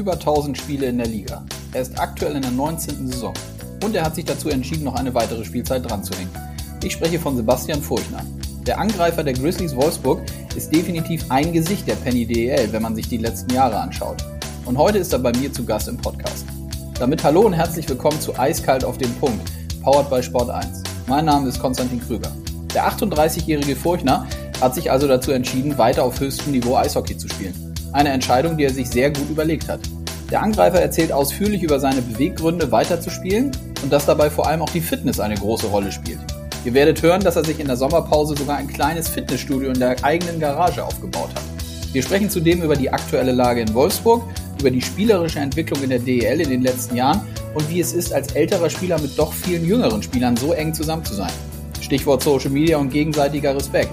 [0.00, 1.44] über 1000 Spiele in der Liga.
[1.74, 3.06] Er ist aktuell in der 19.
[3.12, 3.34] Saison
[3.84, 6.30] und er hat sich dazu entschieden, noch eine weitere Spielzeit dran zu hängen.
[6.82, 8.24] Ich spreche von Sebastian Furchner.
[8.66, 10.22] Der Angreifer der Grizzlies Wolfsburg
[10.56, 14.24] ist definitiv ein Gesicht der Penny DEL, wenn man sich die letzten Jahre anschaut.
[14.64, 16.46] Und heute ist er bei mir zu Gast im Podcast.
[16.98, 19.50] Damit hallo und herzlich willkommen zu Eiskalt auf den Punkt,
[19.82, 20.82] powered by Sport 1.
[21.08, 22.32] Mein Name ist Konstantin Krüger.
[22.72, 24.26] Der 38-jährige Furchner
[24.62, 27.69] hat sich also dazu entschieden, weiter auf höchstem Niveau Eishockey zu spielen.
[27.92, 29.80] Eine Entscheidung, die er sich sehr gut überlegt hat.
[30.30, 33.50] Der Angreifer erzählt ausführlich über seine Beweggründe weiterzuspielen
[33.82, 36.20] und dass dabei vor allem auch die Fitness eine große Rolle spielt.
[36.64, 40.04] Ihr werdet hören, dass er sich in der Sommerpause sogar ein kleines Fitnessstudio in der
[40.04, 41.42] eigenen Garage aufgebaut hat.
[41.92, 44.22] Wir sprechen zudem über die aktuelle Lage in Wolfsburg,
[44.60, 47.22] über die spielerische Entwicklung in der DEL in den letzten Jahren
[47.54, 51.04] und wie es ist, als älterer Spieler mit doch vielen jüngeren Spielern so eng zusammen
[51.04, 51.32] zu sein.
[51.80, 53.90] Stichwort Social Media und gegenseitiger Respekt.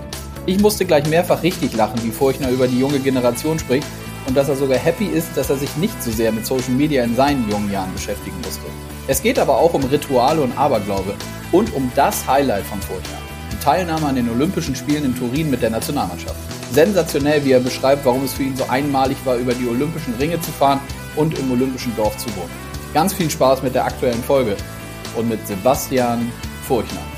[0.47, 3.85] Ich musste gleich mehrfach richtig lachen, wie Furchner über die junge Generation spricht
[4.27, 7.03] und dass er sogar happy ist, dass er sich nicht so sehr mit Social Media
[7.03, 8.63] in seinen jungen Jahren beschäftigen musste.
[9.07, 11.15] Es geht aber auch um Rituale und Aberglaube
[11.51, 13.17] und um das Highlight von Furchner,
[13.51, 16.37] die Teilnahme an den Olympischen Spielen in Turin mit der Nationalmannschaft.
[16.71, 20.39] Sensationell, wie er beschreibt, warum es für ihn so einmalig war, über die Olympischen Ringe
[20.39, 20.79] zu fahren
[21.17, 22.51] und im Olympischen Dorf zu wohnen.
[22.93, 24.55] Ganz viel Spaß mit der aktuellen Folge
[25.17, 26.31] und mit Sebastian
[26.65, 27.16] Furchner.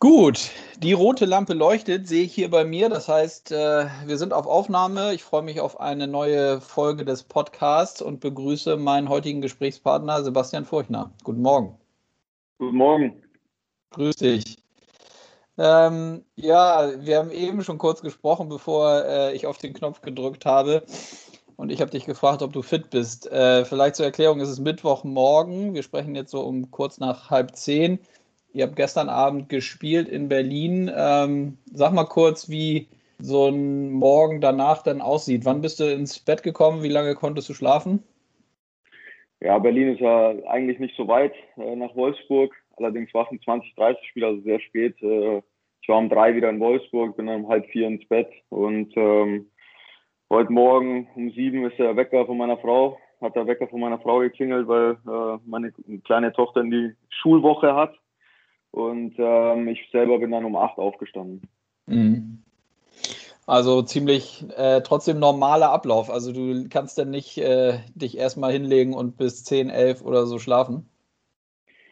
[0.00, 2.88] Gut, die rote Lampe leuchtet, sehe ich hier bei mir.
[2.88, 5.12] Das heißt, äh, wir sind auf Aufnahme.
[5.12, 10.64] Ich freue mich auf eine neue Folge des Podcasts und begrüße meinen heutigen Gesprächspartner Sebastian
[10.64, 11.10] Furchner.
[11.22, 11.76] Guten Morgen.
[12.58, 13.22] Guten Morgen.
[13.90, 14.56] Grüß dich.
[15.58, 20.46] Ähm, ja, wir haben eben schon kurz gesprochen, bevor äh, ich auf den Knopf gedrückt
[20.46, 20.82] habe.
[21.56, 23.30] Und ich habe dich gefragt, ob du fit bist.
[23.30, 25.74] Äh, vielleicht zur Erklärung, es ist Mittwochmorgen.
[25.74, 27.98] Wir sprechen jetzt so um kurz nach halb zehn.
[28.52, 30.90] Ihr habt gestern Abend gespielt in Berlin.
[30.94, 35.44] Ähm, sag mal kurz, wie so ein Morgen danach dann aussieht.
[35.44, 36.82] Wann bist du ins Bett gekommen?
[36.82, 38.02] Wie lange konntest du schlafen?
[39.40, 42.54] Ja, Berlin ist ja eigentlich nicht so weit äh, nach Wolfsburg.
[42.76, 45.00] Allerdings war es ein 20-30-Spiel, also sehr spät.
[45.02, 45.42] Äh,
[45.82, 48.94] ich war um drei wieder in Wolfsburg, bin dann um halb vier ins Bett und
[48.96, 49.50] ähm,
[50.28, 53.98] heute Morgen um sieben ist der Wecker von meiner Frau, hat der Wecker von meiner
[53.98, 55.72] Frau geklingelt, weil äh, meine
[56.04, 57.94] kleine Tochter in die Schulwoche hat.
[58.70, 61.42] Und ähm, ich selber bin dann um acht aufgestanden.
[61.86, 62.42] Mhm.
[63.46, 66.08] Also ziemlich äh, trotzdem normaler Ablauf.
[66.08, 70.38] Also du kannst dann nicht äh, dich erstmal hinlegen und bis 10, 11 oder so
[70.38, 70.88] schlafen?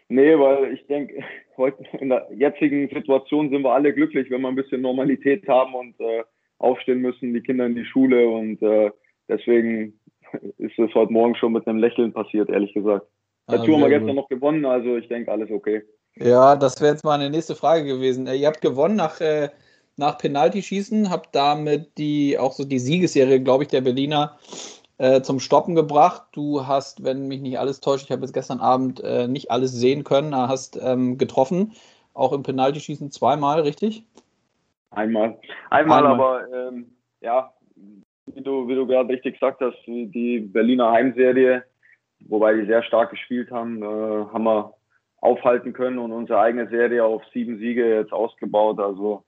[0.09, 1.23] Nee, weil ich denke,
[1.57, 5.75] heute in der jetzigen Situation sind wir alle glücklich, wenn wir ein bisschen Normalität haben
[5.75, 6.23] und äh,
[6.59, 8.91] aufstehen müssen, die Kinder in die Schule und äh,
[9.29, 9.99] deswegen
[10.59, 13.07] ist es heute Morgen schon mit einem Lächeln passiert, ehrlich gesagt.
[13.49, 15.83] Dazu ah, haben wir gestern noch gewonnen, also ich denke, alles okay.
[16.21, 18.27] Ja, das wäre jetzt mal eine nächste Frage gewesen.
[18.27, 19.51] Äh, ihr habt gewonnen nach, äh,
[19.97, 24.37] nach Penaltyschießen, habt damit die auch so die Siegesserie, glaube ich, der Berliner
[24.99, 26.23] äh, zum Stoppen gebracht.
[26.33, 29.73] Du hast, wenn mich nicht alles täuscht, ich habe jetzt gestern Abend äh, nicht alles
[29.73, 31.73] sehen können, hast ähm, getroffen,
[32.15, 34.05] auch im Penaltyschießen zweimal, richtig?
[34.91, 35.39] Einmal.
[35.71, 36.13] Einmal, Einmal.
[36.13, 37.53] aber ähm, ja,
[38.27, 41.63] wie du, wie du gerade richtig gesagt hast, die Berliner Heimserie,
[42.27, 44.75] wobei die sehr stark gespielt haben, äh, haben wir
[45.21, 48.79] aufhalten können und unsere eigene Serie auf sieben Siege jetzt ausgebaut.
[48.79, 49.25] Also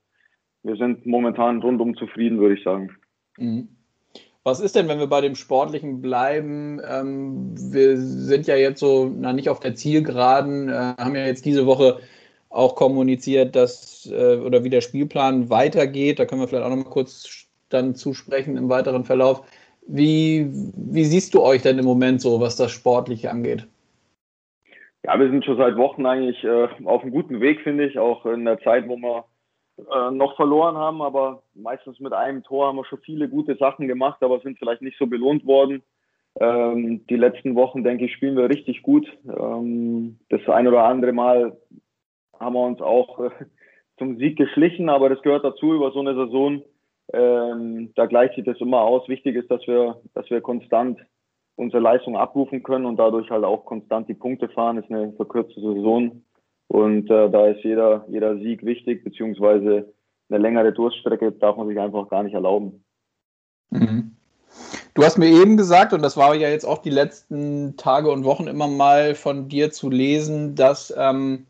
[0.63, 2.97] wir sind momentan rundum zufrieden, würde ich sagen.
[3.39, 3.69] Mhm.
[4.43, 6.81] Was ist denn, wenn wir bei dem Sportlichen bleiben?
[6.89, 11.45] Ähm, wir sind ja jetzt so, na nicht auf der Zielgeraden, äh, haben ja jetzt
[11.45, 11.99] diese Woche
[12.49, 16.19] auch kommuniziert, dass äh, oder wie der Spielplan weitergeht.
[16.19, 19.43] Da können wir vielleicht auch noch mal kurz dann zusprechen im weiteren Verlauf.
[19.87, 23.67] Wie, wie siehst du euch denn im Moment so, was das Sportliche angeht?
[25.05, 28.27] Ja, wir sind schon seit Wochen eigentlich äh, auf einem guten Weg, finde ich, auch
[28.27, 29.25] in der Zeit, wo wir
[29.79, 33.89] äh, noch verloren haben, aber meistens mit einem Tor haben wir schon viele gute Sachen
[33.89, 35.83] gemacht, aber sind vielleicht nicht so belohnt worden.
[36.39, 39.07] Ähm, die letzten Wochen, denke ich, spielen wir richtig gut.
[39.27, 41.57] Ähm, das ein oder andere Mal
[42.39, 43.31] haben wir uns auch äh,
[43.99, 46.63] zum Sieg geschlichen, aber das gehört dazu über so eine Saison.
[47.13, 49.09] Ähm, da gleicht sich das immer aus.
[49.09, 51.01] Wichtig ist, dass wir, dass wir konstant
[51.57, 54.79] unsere Leistung abrufen können und dadurch halt auch konstant die Punkte fahren.
[54.79, 56.23] Ist eine verkürzte Saison
[56.69, 59.93] und äh, da ist jeder, jeder Sieg wichtig, beziehungsweise
[60.29, 62.85] eine längere Durststrecke darf man sich einfach gar nicht erlauben.
[63.71, 64.13] Mhm.
[64.95, 68.25] Du hast mir eben gesagt, und das war ja jetzt auch die letzten Tage und
[68.25, 71.47] Wochen immer mal von dir zu lesen, dass ähm,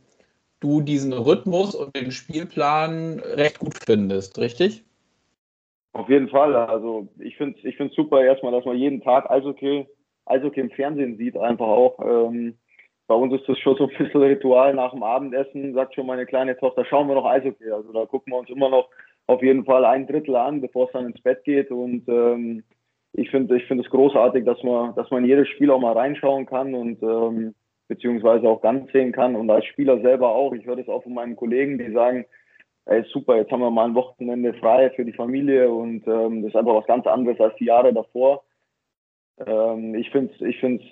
[0.60, 4.84] du diesen Rhythmus und den Spielplan recht gut findest, richtig?
[5.92, 6.54] Auf jeden Fall.
[6.54, 9.86] Also ich finde es ich find's super erstmal, dass man jeden Tag Eishockey
[10.26, 11.98] Eishockey im Fernsehen sieht, einfach auch.
[12.00, 12.56] Ähm,
[13.08, 16.26] bei uns ist das schon so ein bisschen Ritual nach dem Abendessen, sagt schon meine
[16.26, 17.70] kleine Tochter, schauen wir noch Eishockey.
[17.70, 18.88] Also da gucken wir uns immer noch
[19.26, 21.70] auf jeden Fall ein Drittel an, bevor es dann ins Bett geht.
[21.70, 22.62] Und ähm,
[23.12, 26.46] ich finde ich finde es großartig, dass man, dass man jedes Spiel auch mal reinschauen
[26.46, 27.54] kann und ähm,
[27.88, 29.34] beziehungsweise auch ganz sehen kann.
[29.34, 30.52] Und als Spieler selber auch.
[30.52, 32.24] Ich höre das auch von meinen Kollegen, die sagen,
[32.86, 36.50] ey, super, jetzt haben wir mal ein Wochenende frei für die Familie und ähm, das
[36.50, 38.44] ist einfach was ganz anderes als die Jahre davor.
[39.46, 40.84] Ähm, ich finde es ich find's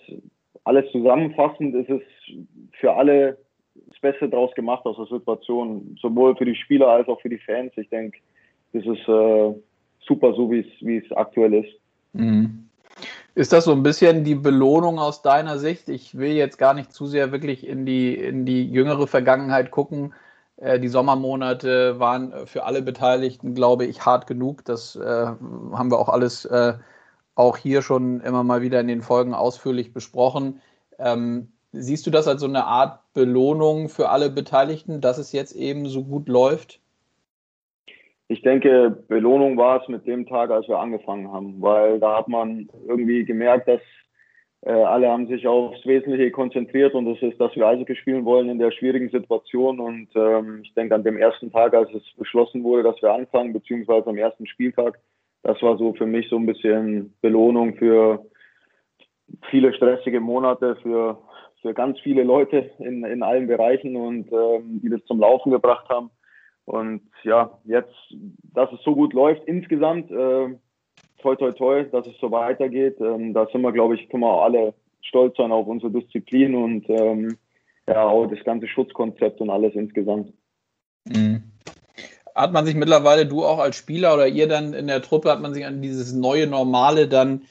[0.64, 2.02] alles zusammenfassend, ist es
[2.78, 3.38] für alle
[3.86, 7.38] das Beste daraus gemacht aus der Situation, sowohl für die Spieler als auch für die
[7.38, 7.72] Fans.
[7.76, 8.18] Ich denke,
[8.72, 9.54] das ist äh,
[10.06, 11.72] super so, wie es aktuell ist.
[12.12, 12.68] Mhm.
[13.34, 15.88] Ist das so ein bisschen die Belohnung aus deiner Sicht?
[15.88, 20.12] Ich will jetzt gar nicht zu sehr wirklich in die, in die jüngere Vergangenheit gucken.
[20.60, 24.64] Äh, die Sommermonate waren für alle Beteiligten, glaube ich, hart genug.
[24.64, 26.74] Das äh, haben wir auch alles äh,
[27.34, 30.60] auch hier schon immer mal wieder in den Folgen ausführlich besprochen.
[30.98, 35.54] Ähm, siehst du das als so eine Art Belohnung für alle Beteiligten, dass es jetzt
[35.54, 36.80] eben so gut läuft?
[38.26, 42.28] Ich denke, Belohnung war es mit dem Tag, als wir angefangen haben, weil da hat
[42.28, 44.07] man irgendwie gemerkt, dass äh,
[44.62, 48.58] alle haben sich aufs Wesentliche konzentriert und das ist, dass wir Eishockey spielen wollen in
[48.58, 49.78] der schwierigen Situation.
[49.78, 53.52] Und ähm, ich denke, an dem ersten Tag, als es beschlossen wurde, dass wir anfangen,
[53.52, 54.98] beziehungsweise am ersten Spieltag,
[55.42, 58.26] das war so für mich so ein bisschen Belohnung für
[59.50, 61.18] viele stressige Monate, für,
[61.62, 65.88] für ganz viele Leute in, in allen Bereichen und ähm, die das zum Laufen gebracht
[65.88, 66.10] haben.
[66.64, 67.94] Und ja, jetzt,
[68.54, 70.48] dass es so gut läuft insgesamt, äh,
[71.18, 72.96] toi toi toi, dass es so weitergeht.
[73.00, 76.88] Ähm, da sind wir, glaube ich, können wir alle stolz sein auf unsere Disziplin und
[76.88, 77.36] ähm,
[77.86, 80.32] ja, auch das ganze Schutzkonzept und alles insgesamt.
[81.06, 81.42] Mhm.
[82.34, 85.40] Hat man sich mittlerweile, du auch als Spieler oder ihr dann in der Truppe, hat
[85.40, 87.42] man sich an dieses neue Normale dann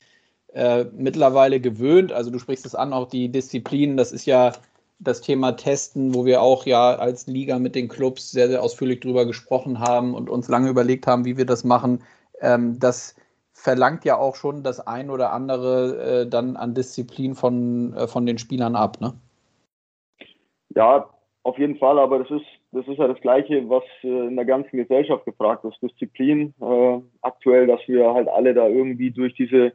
[0.54, 2.14] äh, mittlerweile gewöhnt?
[2.14, 4.54] Also du sprichst es an, auch die Disziplin, das ist ja
[5.00, 9.02] das Thema Testen, wo wir auch ja als Liga mit den Clubs sehr, sehr ausführlich
[9.02, 12.02] drüber gesprochen haben und uns lange überlegt haben, wie wir das machen.
[12.40, 13.17] Ähm, das
[13.58, 18.26] verlangt ja auch schon das ein oder andere äh, dann an Disziplin von, äh, von
[18.26, 19.14] den Spielern ab, ne?
[20.76, 21.10] Ja,
[21.44, 24.46] auf jeden Fall, aber das ist, das ist ja das Gleiche, was äh, in der
[24.46, 25.82] ganzen Gesellschaft gefragt ist.
[25.82, 29.74] Disziplin äh, aktuell, dass wir halt alle da irgendwie durch diese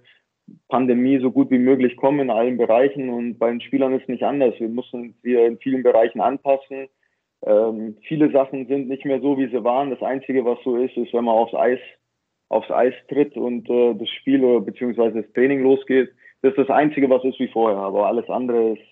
[0.69, 4.09] Pandemie so gut wie möglich kommen in allen Bereichen und bei den Spielern ist es
[4.09, 4.55] nicht anders.
[4.59, 6.89] Wir müssen sie in vielen Bereichen anpassen.
[7.45, 9.91] Ähm, viele Sachen sind nicht mehr so, wie sie waren.
[9.91, 11.81] Das Einzige, was so ist, ist, wenn man aufs Eis
[12.53, 16.11] aufs Eis tritt und äh, das Spiel oder beziehungsweise das Training losgeht.
[16.43, 17.79] Das ist das Einzige, was ist wie vorher.
[17.79, 18.83] Aber alles andere ist,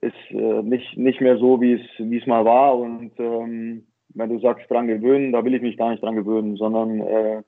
[0.00, 2.78] ist äh, nicht, nicht mehr so, wie es, wie es mal war.
[2.78, 6.56] Und ähm, wenn du sagst, dran gewöhnen, da will ich mich gar nicht dran gewöhnen,
[6.56, 7.42] sondern äh,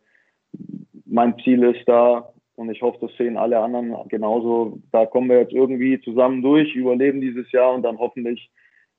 [1.06, 5.38] mein Ziel ist da, und ich hoffe, das sehen alle anderen genauso, da kommen wir
[5.38, 8.50] jetzt irgendwie zusammen durch, überleben dieses Jahr und dann hoffentlich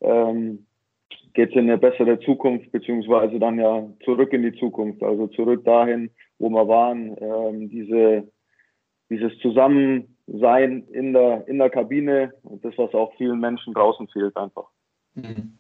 [0.02, 0.66] ähm,
[1.34, 5.64] geht es in eine bessere Zukunft, beziehungsweise dann ja zurück in die Zukunft, also zurück
[5.64, 8.28] dahin, wo wir waren, ähm, diese,
[9.10, 14.68] dieses Zusammensein in der, in der Kabine, das, was auch vielen Menschen draußen fehlt einfach.
[15.16, 15.54] Mhm.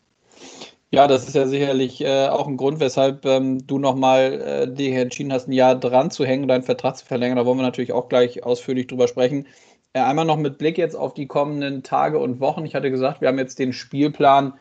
[0.91, 4.91] Ja, das ist ja sicherlich äh, auch ein Grund, weshalb ähm, du nochmal äh, dich
[4.93, 7.37] entschieden hast, ein Jahr dran zu hängen, deinen Vertrag zu verlängern.
[7.37, 9.45] Da wollen wir natürlich auch gleich ausführlich drüber sprechen.
[9.93, 12.65] Äh, einmal noch mit Blick jetzt auf die kommenden Tage und Wochen.
[12.65, 14.53] Ich hatte gesagt, wir haben jetzt den Spielplan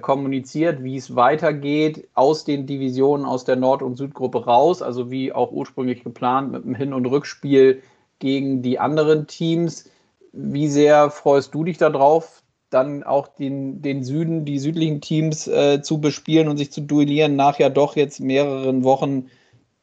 [0.00, 5.32] kommuniziert, wie es weitergeht aus den Divisionen aus der Nord- und Südgruppe raus, also wie
[5.32, 7.82] auch ursprünglich geplant mit dem Hin- und Rückspiel
[8.18, 9.90] gegen die anderen Teams.
[10.32, 15.82] Wie sehr freust du dich darauf, dann auch den, den Süden, die südlichen Teams äh,
[15.82, 19.28] zu bespielen und sich zu duellieren, nach ja doch jetzt mehreren Wochen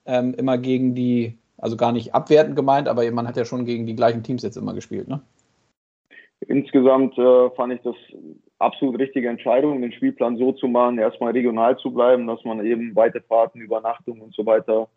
[0.06, 3.86] ähm, immer gegen die, also gar nicht abwertend gemeint, aber man hat ja schon gegen
[3.86, 5.22] die gleichen Teams jetzt immer gespielt, ne?
[6.48, 7.96] Insgesamt äh, fand ich das
[8.58, 12.96] absolut richtige Entscheidung, den Spielplan so zu machen, erstmal regional zu bleiben, dass man eben
[12.96, 14.88] weite Fahrten, Übernachtung und so weiter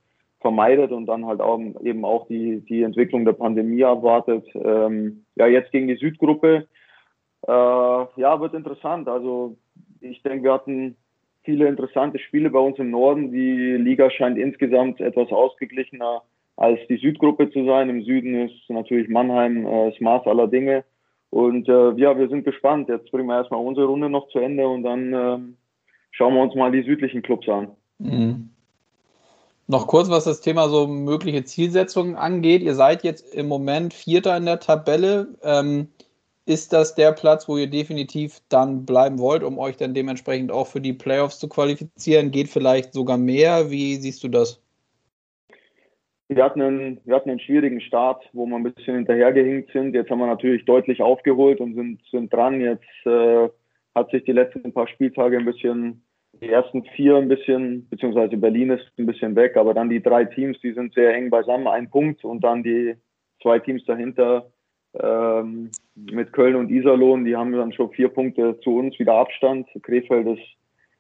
[0.41, 4.47] vermeidet und dann halt auch eben auch die, die Entwicklung der Pandemie abwartet.
[4.55, 6.67] Ähm, ja, jetzt gegen die Südgruppe.
[7.47, 9.09] Äh, ja, wird interessant.
[9.09, 9.57] Also
[10.01, 10.97] ich denke, wir hatten
[11.45, 13.33] viele interessante Spiele bei uns im Norden.
[13.33, 16.23] Die Liga scheint insgesamt etwas ausgeglichener
[16.57, 17.89] als die Südgruppe zu sein.
[17.89, 20.85] Im Süden ist natürlich Mannheim äh, das Maß aller Dinge.
[21.35, 22.88] Und äh, ja, wir sind gespannt.
[22.88, 25.57] Jetzt bringen wir erstmal unsere Runde noch zu Ende und dann ähm,
[26.12, 27.73] schauen wir uns mal die südlichen Clubs an.
[27.99, 28.50] Mhm.
[29.67, 32.62] Noch kurz, was das Thema so mögliche Zielsetzungen angeht.
[32.62, 35.35] Ihr seid jetzt im Moment Vierter in der Tabelle.
[35.43, 35.88] Ähm,
[36.47, 40.69] ist das der Platz, wo ihr definitiv dann bleiben wollt, um euch dann dementsprechend auch
[40.69, 42.31] für die Playoffs zu qualifizieren?
[42.31, 43.73] Geht vielleicht sogar mehr?
[43.73, 44.62] Wie siehst du das?
[46.28, 49.95] Wir hatten, einen, wir hatten einen schwierigen Start, wo wir ein bisschen hinterhergehinkt sind.
[49.95, 52.61] Jetzt haben wir natürlich deutlich aufgeholt und sind, sind dran.
[52.61, 53.49] Jetzt äh,
[53.95, 56.02] hat sich die letzten paar Spieltage ein bisschen
[56.40, 60.25] die ersten vier ein bisschen, beziehungsweise Berlin ist ein bisschen weg, aber dann die drei
[60.25, 62.97] Teams, die sind sehr eng beisammen, ein Punkt und dann die
[63.43, 64.50] zwei Teams dahinter
[64.95, 69.69] ähm, mit Köln und Iserlohn, die haben dann schon vier Punkte zu uns wieder Abstand.
[69.83, 70.43] Krefeld ist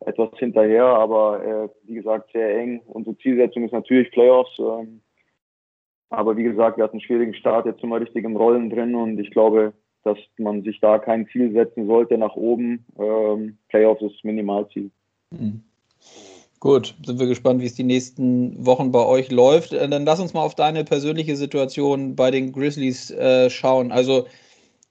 [0.06, 2.80] etwas hinterher, aber äh, wie gesagt sehr eng.
[2.86, 4.56] Unsere Zielsetzung ist natürlich Playoffs.
[4.58, 5.00] Ähm,
[6.16, 8.94] aber wie gesagt, wir hatten einen schwierigen Start, jetzt sind wir richtig im Rollen drin
[8.94, 12.84] und ich glaube, dass man sich da kein Ziel setzen sollte nach oben.
[12.98, 14.90] Ähm, Playoffs ist Minimalziel.
[15.30, 15.62] Mhm.
[16.60, 19.72] Gut, sind wir gespannt, wie es die nächsten Wochen bei euch läuft.
[19.72, 23.92] Äh, dann lass uns mal auf deine persönliche Situation bei den Grizzlies äh, schauen.
[23.92, 24.26] Also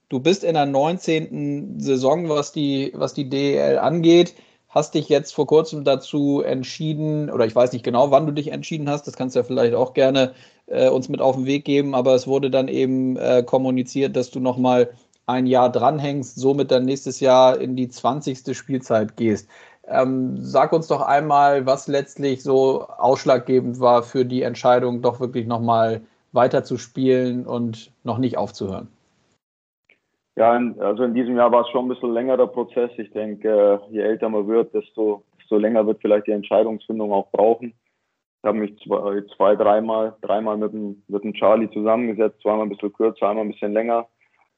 [0.08, 1.80] du bist in der 19.
[1.80, 4.34] Saison, was die, was die DEL angeht
[4.74, 8.48] hast dich jetzt vor kurzem dazu entschieden, oder ich weiß nicht genau, wann du dich
[8.48, 10.34] entschieden hast, das kannst du ja vielleicht auch gerne
[10.66, 14.30] äh, uns mit auf den Weg geben, aber es wurde dann eben äh, kommuniziert, dass
[14.30, 14.90] du nochmal
[15.26, 18.56] ein Jahr dranhängst, somit dann nächstes Jahr in die 20.
[18.56, 19.48] Spielzeit gehst.
[19.86, 25.46] Ähm, sag uns doch einmal, was letztlich so ausschlaggebend war für die Entscheidung, doch wirklich
[25.46, 26.00] nochmal
[26.32, 28.88] weiter zu spielen und noch nicht aufzuhören.
[30.36, 32.90] Ja, also in diesem Jahr war es schon ein bisschen längerer Prozess.
[32.96, 37.30] Ich denke, äh, je älter man wird, desto, desto länger wird vielleicht die Entscheidungsfindung auch
[37.30, 37.72] brauchen.
[38.44, 42.68] Ich habe mich zwei, zwei dreimal, dreimal mit dem, mit dem Charlie zusammengesetzt, zweimal ein
[42.68, 44.06] bisschen kürzer, einmal ein bisschen länger,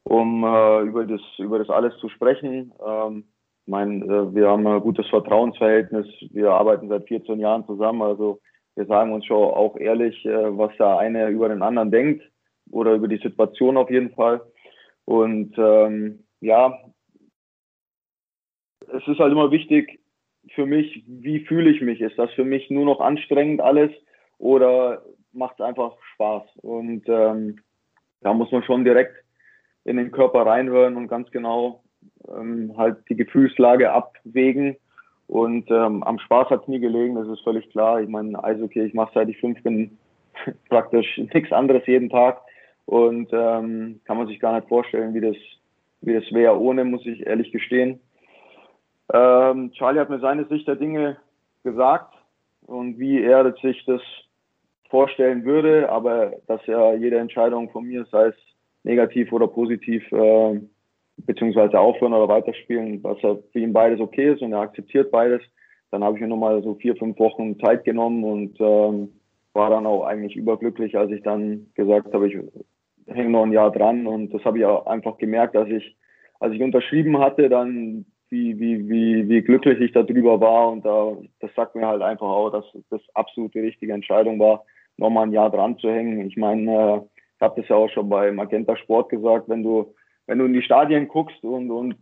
[0.02, 2.72] um äh, über, das, über das alles zu sprechen.
[2.84, 3.26] Ähm,
[3.64, 6.04] ich meine, äh, wir haben ein gutes Vertrauensverhältnis.
[6.32, 8.02] Wir arbeiten seit 14 Jahren zusammen.
[8.02, 8.40] Also
[8.74, 12.24] wir sagen uns schon auch ehrlich, äh, was der eine über den anderen denkt
[12.72, 14.40] oder über die Situation auf jeden Fall.
[15.04, 16.76] Und ähm, ja,
[18.88, 20.00] es ist halt immer wichtig
[20.54, 22.00] für mich, wie fühle ich mich?
[22.00, 23.90] Ist das für mich nur noch anstrengend alles
[24.38, 26.42] oder macht es einfach Spaß?
[26.62, 27.58] Und ähm,
[28.20, 29.14] da muss man schon direkt
[29.84, 31.82] in den Körper reinhören und ganz genau
[32.28, 34.76] ähm, halt die Gefühlslage abwägen.
[35.28, 38.00] Und ähm, am Spaß hat es nie gelegen, das ist völlig klar.
[38.00, 39.98] Ich meine, Eishockey, ich mache seit ich fünf bin
[40.68, 42.40] praktisch nichts anderes jeden Tag.
[42.84, 45.36] Und ähm, kann man sich gar nicht vorstellen, wie das,
[46.02, 48.00] wie das wäre ohne, muss ich ehrlich gestehen.
[49.12, 51.16] Ähm, Charlie hat mir seine Sicht der Dinge
[51.62, 52.14] gesagt
[52.66, 54.02] und wie er sich das
[54.90, 58.34] vorstellen würde, aber dass er jede Entscheidung von mir, sei es
[58.84, 60.60] negativ oder positiv, äh,
[61.18, 65.42] beziehungsweise aufhören oder weiterspielen, dass er für ihn beides okay ist und er akzeptiert beides.
[65.90, 69.12] Dann habe ich mir nochmal so vier, fünf Wochen Zeit genommen und ähm,
[69.52, 72.36] war dann auch eigentlich überglücklich, als ich dann gesagt habe, ich
[73.06, 75.96] hänge noch ein Jahr dran und das habe ich auch einfach gemerkt, dass ich,
[76.38, 81.16] als ich unterschrieben hatte, dann wie, wie, wie, wie glücklich ich darüber war und da,
[81.40, 84.64] das sagt mir halt einfach auch, dass das absolut die richtige Entscheidung war,
[84.96, 86.26] nochmal ein Jahr dran zu hängen.
[86.26, 87.00] Ich meine, äh,
[87.36, 89.94] ich habe das ja auch schon bei Magenta Sport gesagt, wenn du,
[90.26, 91.96] wenn du in die Stadien guckst und, und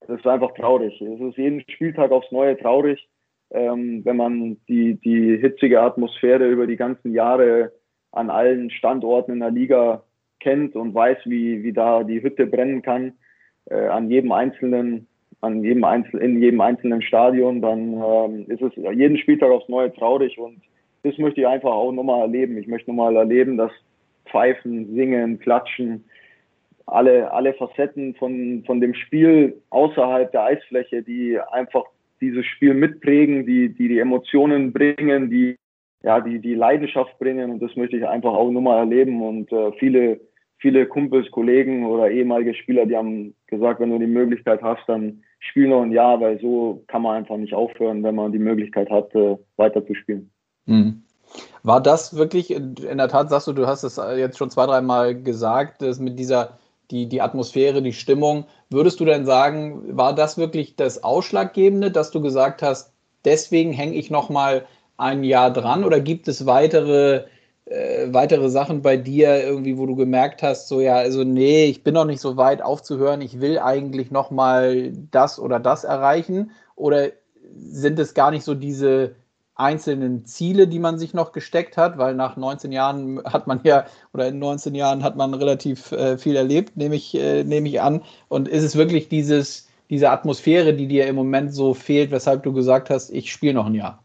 [0.00, 1.00] das ist einfach traurig.
[1.00, 3.08] Es ist jeden Spieltag aufs Neue traurig,
[3.50, 7.72] ähm, wenn man die, die hitzige Atmosphäre über die ganzen Jahre
[8.12, 10.04] an allen Standorten in der Liga
[10.40, 13.12] kennt und weiß, wie, wie da die Hütte brennen kann,
[13.66, 15.06] äh, an jedem einzelnen,
[15.40, 19.92] an jedem einzelnen, in jedem einzelnen Stadion, dann ähm, ist es jeden Spieltag aufs Neue
[19.92, 20.60] traurig und
[21.02, 22.58] das möchte ich einfach auch nochmal erleben.
[22.58, 23.72] Ich möchte nochmal erleben, dass
[24.26, 26.04] Pfeifen, Singen, Klatschen,
[26.86, 31.84] alle, alle Facetten von, von dem Spiel außerhalb der Eisfläche, die einfach
[32.20, 35.56] dieses Spiel mitprägen, die, die die Emotionen bringen, die
[36.02, 39.72] ja, die, die Leidenschaft bringen und das möchte ich einfach auch nochmal erleben und äh,
[39.78, 40.20] viele
[40.60, 45.22] viele Kumpels, Kollegen oder ehemalige Spieler, die haben gesagt, wenn du die Möglichkeit hast, dann
[45.40, 48.90] spiel noch ein Jahr, weil so kann man einfach nicht aufhören, wenn man die Möglichkeit
[48.90, 49.12] hat,
[49.56, 50.30] weiter zu spielen.
[50.66, 51.02] Mhm.
[51.62, 55.14] War das wirklich, in der Tat sagst du, du hast es jetzt schon zwei, dreimal
[55.14, 56.58] gesagt, dass mit dieser,
[56.90, 62.10] die, die Atmosphäre, die Stimmung, würdest du denn sagen, war das wirklich das Ausschlaggebende, dass
[62.10, 62.92] du gesagt hast,
[63.24, 64.64] deswegen hänge ich nochmal
[64.96, 67.24] ein Jahr dran oder gibt es weitere
[67.70, 71.84] äh, weitere Sachen bei dir irgendwie, wo du gemerkt hast, so ja, also nee, ich
[71.84, 76.50] bin noch nicht so weit aufzuhören, ich will eigentlich noch mal das oder das erreichen?
[76.74, 77.10] Oder
[77.54, 79.14] sind es gar nicht so diese
[79.54, 83.84] einzelnen Ziele, die man sich noch gesteckt hat, weil nach 19 Jahren hat man ja,
[84.12, 87.80] oder in 19 Jahren hat man relativ äh, viel erlebt, nehme ich, äh, nehme ich
[87.80, 88.02] an.
[88.28, 92.52] Und ist es wirklich dieses, diese Atmosphäre, die dir im Moment so fehlt, weshalb du
[92.52, 94.02] gesagt hast, ich spiele noch ein Jahr?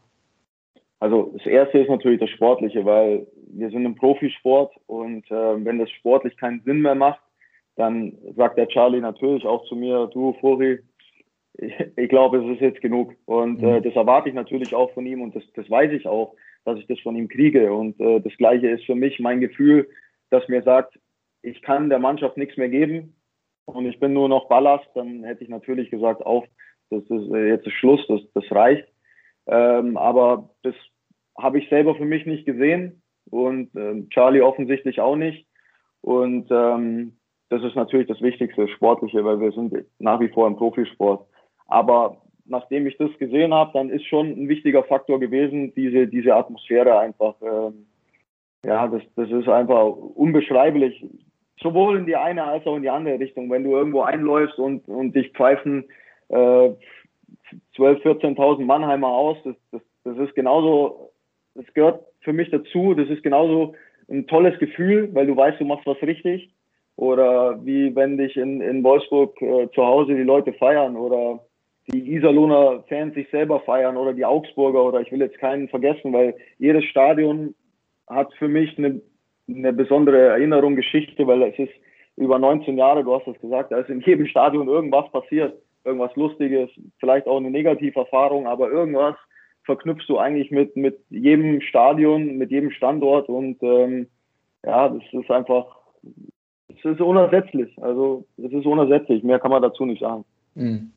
[1.00, 5.78] Also das erste ist natürlich das Sportliche, weil wir sind im Profisport und äh, wenn
[5.78, 7.20] das sportlich keinen Sinn mehr macht,
[7.76, 10.80] dann sagt der Charlie natürlich auch zu mir, du Furi,
[11.54, 13.14] ich, ich glaube, es ist jetzt genug.
[13.26, 13.82] Und äh, mhm.
[13.82, 16.34] das erwarte ich natürlich auch von ihm und das, das weiß ich auch,
[16.64, 17.72] dass ich das von ihm kriege.
[17.72, 19.88] Und äh, das Gleiche ist für mich mein Gefühl,
[20.30, 20.98] dass mir sagt,
[21.42, 23.14] ich kann der Mannschaft nichts mehr geben
[23.66, 26.44] und ich bin nur noch Ballast, dann hätte ich natürlich gesagt, auf,
[26.90, 28.88] das ist äh, jetzt ist Schluss, das, das reicht.
[29.46, 30.74] Ähm, aber das
[31.38, 35.46] habe ich selber für mich nicht gesehen und äh, Charlie offensichtlich auch nicht.
[36.00, 37.16] Und ähm,
[37.48, 41.26] das ist natürlich das Wichtigste, Sportliche, weil wir sind nach wie vor im Profisport.
[41.66, 46.34] Aber nachdem ich das gesehen habe, dann ist schon ein wichtiger Faktor gewesen, diese, diese
[46.34, 47.34] Atmosphäre einfach.
[47.42, 47.86] Ähm,
[48.64, 51.04] ja, das, das ist einfach unbeschreiblich.
[51.60, 53.50] Sowohl in die eine als auch in die andere Richtung.
[53.50, 55.84] Wenn du irgendwo einläufst und, und dich pfeifen
[56.28, 56.70] äh,
[57.76, 61.12] 12, 14.000 Mannheimer aus, das, das, das ist genauso,
[61.54, 62.92] das gehört für mich dazu.
[62.92, 63.74] Das ist genauso
[64.10, 66.50] ein tolles Gefühl, weil du weißt, du machst was richtig.
[66.96, 71.40] Oder wie wenn dich in, in Wolfsburg äh, zu Hause die Leute feiern oder
[71.88, 76.12] die Iserlohner Fans sich selber feiern oder die Augsburger oder ich will jetzt keinen vergessen,
[76.12, 77.54] weil jedes Stadion
[78.08, 79.00] hat für mich eine,
[79.48, 81.72] eine besondere Erinnerung, Geschichte, weil es ist
[82.16, 85.54] über 19 Jahre, du hast es gesagt, da ist in jedem Stadion irgendwas passiert,
[85.84, 89.16] irgendwas Lustiges, vielleicht auch eine Negativerfahrung, aber irgendwas
[89.66, 94.06] verknüpfst du eigentlich mit, mit jedem Stadion, mit jedem Standort und ähm,
[94.64, 95.66] ja, das ist einfach,
[96.68, 97.76] es ist unersetzlich.
[97.82, 100.24] Also es ist unersetzlich, mehr kann man dazu nicht sagen.
[100.54, 100.92] Mhm.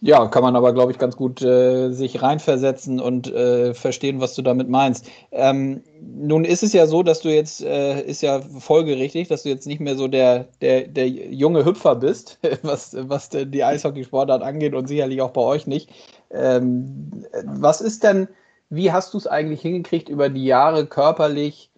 [0.00, 4.36] Ja, kann man aber, glaube ich, ganz gut äh, sich reinversetzen und äh, verstehen, was
[4.36, 5.10] du damit meinst.
[5.32, 9.48] Ähm, nun ist es ja so, dass du jetzt, äh, ist ja folgerichtig, dass du
[9.48, 14.74] jetzt nicht mehr so der, der, der junge Hüpfer bist, was, was die Eishockeysportart angeht
[14.74, 15.90] und sicherlich auch bei euch nicht.
[16.30, 18.28] Ähm, was ist denn,
[18.70, 21.70] wie hast du es eigentlich hingekriegt, über die Jahre körperlich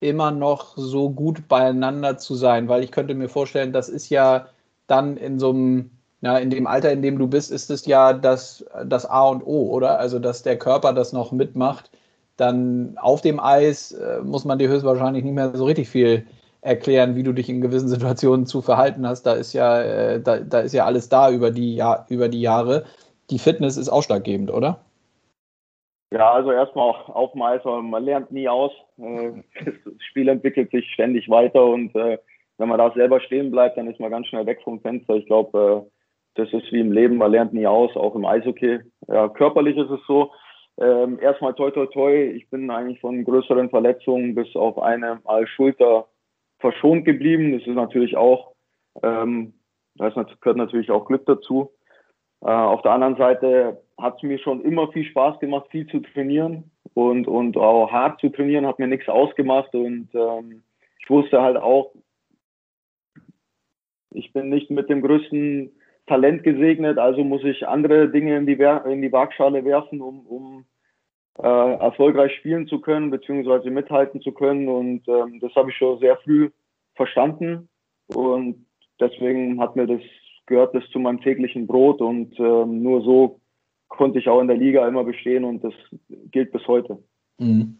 [0.00, 2.68] immer noch so gut beieinander zu sein?
[2.68, 4.48] Weil ich könnte mir vorstellen, das ist ja
[4.86, 5.90] dann in so einem
[6.22, 9.42] ja, in dem Alter, in dem du bist, ist es ja das, das A und
[9.44, 9.98] O, oder?
[9.98, 11.90] Also, dass der Körper das noch mitmacht.
[12.36, 16.24] Dann auf dem Eis äh, muss man dir höchstwahrscheinlich nicht mehr so richtig viel
[16.60, 19.24] erklären, wie du dich in gewissen Situationen zu verhalten hast.
[19.24, 22.40] Da ist ja, äh, da, da ist ja alles da über die, ja, über die
[22.40, 22.84] Jahre.
[23.32, 24.84] Die Fitness ist ausschlaggebend, oder?
[26.12, 28.72] Ja, also erstmal auch auf dem Eis, man lernt nie aus.
[28.98, 29.32] Äh,
[29.64, 32.18] das Spiel entwickelt sich ständig weiter und äh,
[32.58, 35.14] wenn man da selber stehen bleibt, dann ist man ganz schnell weg vom Fenster.
[35.14, 35.90] Ich glaube, äh,
[36.34, 38.80] das ist wie im Leben, man lernt nie aus, auch im Eishockey.
[39.08, 40.30] Ja, körperlich ist es so.
[40.78, 45.46] Ähm, erstmal toi toi toi, ich bin eigentlich von größeren Verletzungen bis auf eine Mal
[45.46, 46.06] Schulter
[46.58, 47.52] verschont geblieben.
[47.52, 48.52] Das ist natürlich auch,
[49.02, 49.54] ähm,
[49.94, 51.70] das gehört natürlich auch Glück dazu.
[52.42, 56.00] Äh, auf der anderen Seite hat es mir schon immer viel Spaß gemacht, viel zu
[56.00, 60.62] trainieren und, und auch hart zu trainieren, hat mir nichts ausgemacht und ähm,
[61.00, 61.92] ich wusste halt auch,
[64.10, 65.72] ich bin nicht mit dem größten
[66.06, 70.64] Talent gesegnet, also muss ich andere Dinge in die, in die Waagschale werfen, um, um
[71.38, 74.68] äh, erfolgreich spielen zu können, beziehungsweise mithalten zu können.
[74.68, 76.50] Und ähm, das habe ich schon sehr früh
[76.94, 77.68] verstanden.
[78.08, 78.66] Und
[79.00, 80.02] deswegen hat mir das,
[80.46, 83.40] gehört das zu meinem täglichen Brot und ähm, nur so
[83.88, 85.74] konnte ich auch in der Liga immer bestehen und das
[86.30, 86.98] gilt bis heute.
[87.38, 87.78] Mhm.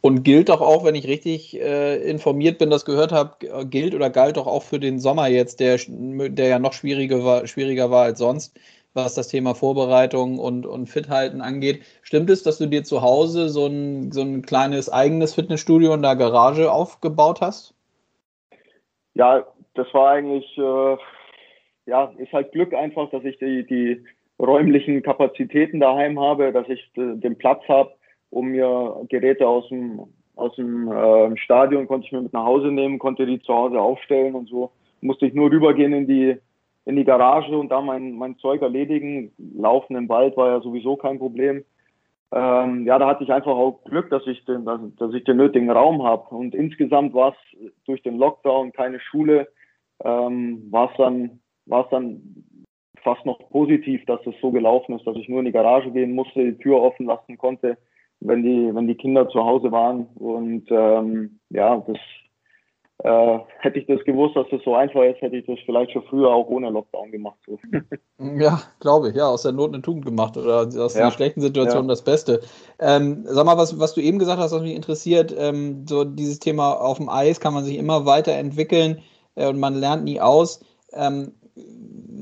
[0.00, 3.36] Und gilt doch auch, wenn ich richtig äh, informiert bin, das gehört habe,
[3.66, 7.46] gilt oder galt doch auch für den Sommer jetzt, der, der ja noch schwieriger war,
[7.46, 8.58] schwieriger war als sonst,
[8.94, 11.82] was das Thema Vorbereitung und, und Fithalten angeht.
[12.02, 16.02] Stimmt es, dass du dir zu Hause so ein, so ein kleines eigenes Fitnessstudio in
[16.02, 17.74] der Garage aufgebaut hast?
[19.14, 20.96] Ja, das war eigentlich, äh,
[21.90, 24.02] ja, ist halt Glück einfach, dass ich die, die
[24.38, 27.92] räumlichen Kapazitäten daheim habe, dass ich den Platz habe
[28.30, 30.00] um mir Geräte aus dem,
[30.36, 33.80] aus dem äh, Stadion konnte ich mir mit nach Hause nehmen, konnte die zu Hause
[33.80, 34.70] aufstellen und so.
[35.00, 36.36] Musste ich nur rübergehen in die,
[36.84, 39.32] in die Garage und da mein, mein Zeug erledigen.
[39.56, 41.64] Laufen im Wald war ja sowieso kein Problem.
[42.32, 45.36] Ähm, ja, da hatte ich einfach auch Glück, dass ich den, dass, dass ich den
[45.36, 46.34] nötigen Raum habe.
[46.34, 49.48] Und insgesamt war es durch den Lockdown keine Schule,
[50.04, 52.44] ähm, war es dann, war es dann
[53.02, 56.14] fast noch positiv, dass es so gelaufen ist, dass ich nur in die Garage gehen
[56.14, 57.78] musste, die Tür offen lassen konnte
[58.20, 60.06] wenn die, wenn die Kinder zu Hause waren.
[60.14, 61.96] Und ähm, ja, das
[63.02, 66.04] äh, hätte ich das gewusst, dass das so einfach ist, hätte ich das vielleicht schon
[66.04, 67.38] früher auch ohne Lockdown gemacht.
[67.46, 67.58] So.
[68.38, 69.16] Ja, glaube ich.
[69.16, 71.00] Ja, aus der Not eine Tugend gemacht oder aus ja.
[71.00, 71.88] einer schlechten Situation ja.
[71.88, 72.40] das Beste.
[72.78, 76.38] Ähm, sag mal, was, was du eben gesagt hast, was mich interessiert, ähm, so dieses
[76.38, 79.00] Thema auf dem Eis kann man sich immer weiterentwickeln
[79.36, 80.62] äh, und man lernt nie aus.
[80.92, 81.32] Ähm,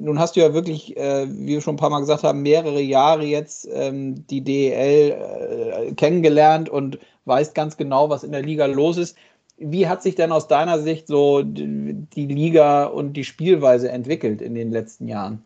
[0.00, 2.80] nun hast du ja wirklich, äh, wie wir schon ein paar Mal gesagt haben, mehrere
[2.80, 8.66] Jahre jetzt ähm, die DEL äh, kennengelernt und weißt ganz genau, was in der Liga
[8.66, 9.18] los ist.
[9.58, 14.54] Wie hat sich denn aus deiner Sicht so die Liga und die Spielweise entwickelt in
[14.54, 15.44] den letzten Jahren?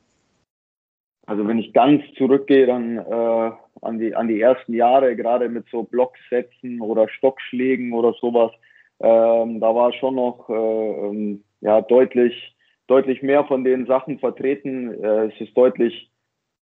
[1.26, 3.50] Also wenn ich ganz zurückgehe dann äh,
[3.80, 8.52] an, die, an die ersten Jahre, gerade mit so Blocksätzen oder Stockschlägen oder sowas,
[9.00, 12.51] ähm, da war schon noch äh, ähm, ja, deutlich
[12.86, 15.02] deutlich mehr von den Sachen vertreten.
[15.02, 16.10] Äh, es ist deutlich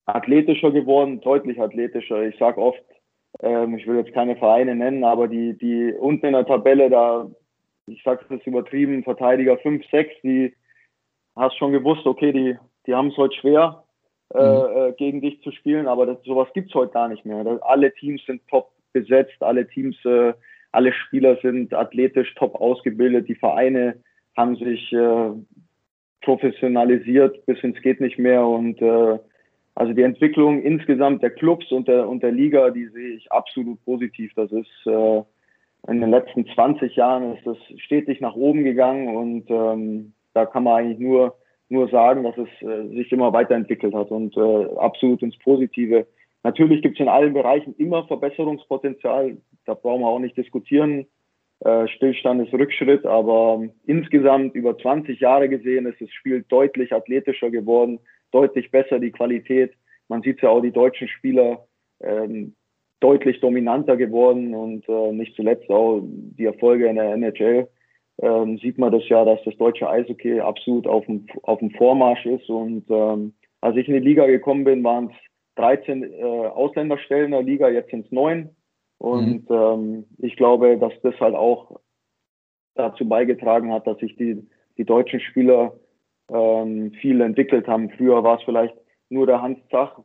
[0.07, 2.23] athletischer geworden, deutlich athletischer.
[2.23, 2.83] Ich sage oft,
[3.41, 7.31] ähm, ich will jetzt keine Vereine nennen, aber die, die unten in der Tabelle, da,
[7.87, 10.55] ich sage es übertrieben, Verteidiger 5, 6, die
[11.37, 13.85] hast schon gewusst, okay, die, die haben es heute schwer,
[14.35, 14.77] äh, mhm.
[14.77, 17.45] äh, gegen dich zu spielen, aber das, sowas gibt's heute gar nicht mehr.
[17.45, 20.33] Das, alle Teams sind top besetzt, alle Teams, äh,
[20.73, 24.03] alle Spieler sind athletisch top ausgebildet, die Vereine
[24.37, 25.31] haben sich äh,
[26.23, 29.19] professionalisiert bis ins geht nicht mehr und äh,
[29.75, 33.83] also die Entwicklung insgesamt der Clubs und der, und der Liga, die sehe ich absolut
[33.85, 34.33] positiv.
[34.35, 35.23] Das ist äh,
[35.87, 40.65] in den letzten 20 Jahren ist das stetig nach oben gegangen und ähm, da kann
[40.65, 41.37] man eigentlich nur
[41.69, 46.07] nur sagen, dass es äh, sich immer weiterentwickelt hat und äh, absolut ins Positive.
[46.43, 49.37] Natürlich gibt es in allen Bereichen immer Verbesserungspotenzial.
[49.67, 51.07] Da brauchen wir auch nicht diskutieren.
[51.61, 57.51] Äh, Stillstand ist Rückschritt, aber insgesamt über 20 Jahre gesehen ist das Spiel deutlich athletischer
[57.51, 57.99] geworden
[58.31, 59.73] deutlich besser, die Qualität.
[60.09, 61.67] Man sieht ja auch, die deutschen Spieler
[62.01, 62.55] ähm,
[63.01, 67.69] deutlich dominanter geworden und äh, nicht zuletzt auch die Erfolge in der NHL.
[68.21, 72.27] Ähm, sieht man das ja, dass das deutsche Eishockey absolut auf dem, auf dem Vormarsch
[72.27, 72.49] ist.
[72.49, 75.17] Und ähm, als ich in die Liga gekommen bin, waren es
[75.57, 78.51] 13 äh, Ausländerstellen in der Liga, jetzt sind es neun.
[78.99, 79.57] Und mhm.
[79.57, 81.81] ähm, ich glaube, dass das halt auch
[82.75, 85.75] dazu beigetragen hat, dass sich die, die deutschen Spieler
[86.31, 87.91] ähm, viel entwickelt haben.
[87.91, 88.75] Früher war es vielleicht
[89.09, 89.99] nur der Hans Zach,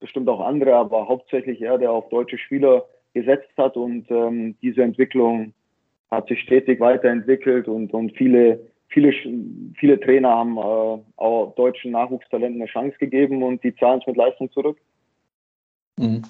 [0.00, 4.82] bestimmt auch andere, aber hauptsächlich er, der auf deutsche Spieler gesetzt hat und ähm, diese
[4.82, 5.52] Entwicklung
[6.10, 12.60] hat sich stetig weiterentwickelt und, und viele, viele, viele Trainer haben äh, auch deutschen Nachwuchstalenten
[12.60, 14.78] eine Chance gegeben und die zahlen es mit Leistung zurück.
[15.98, 16.22] Mhm.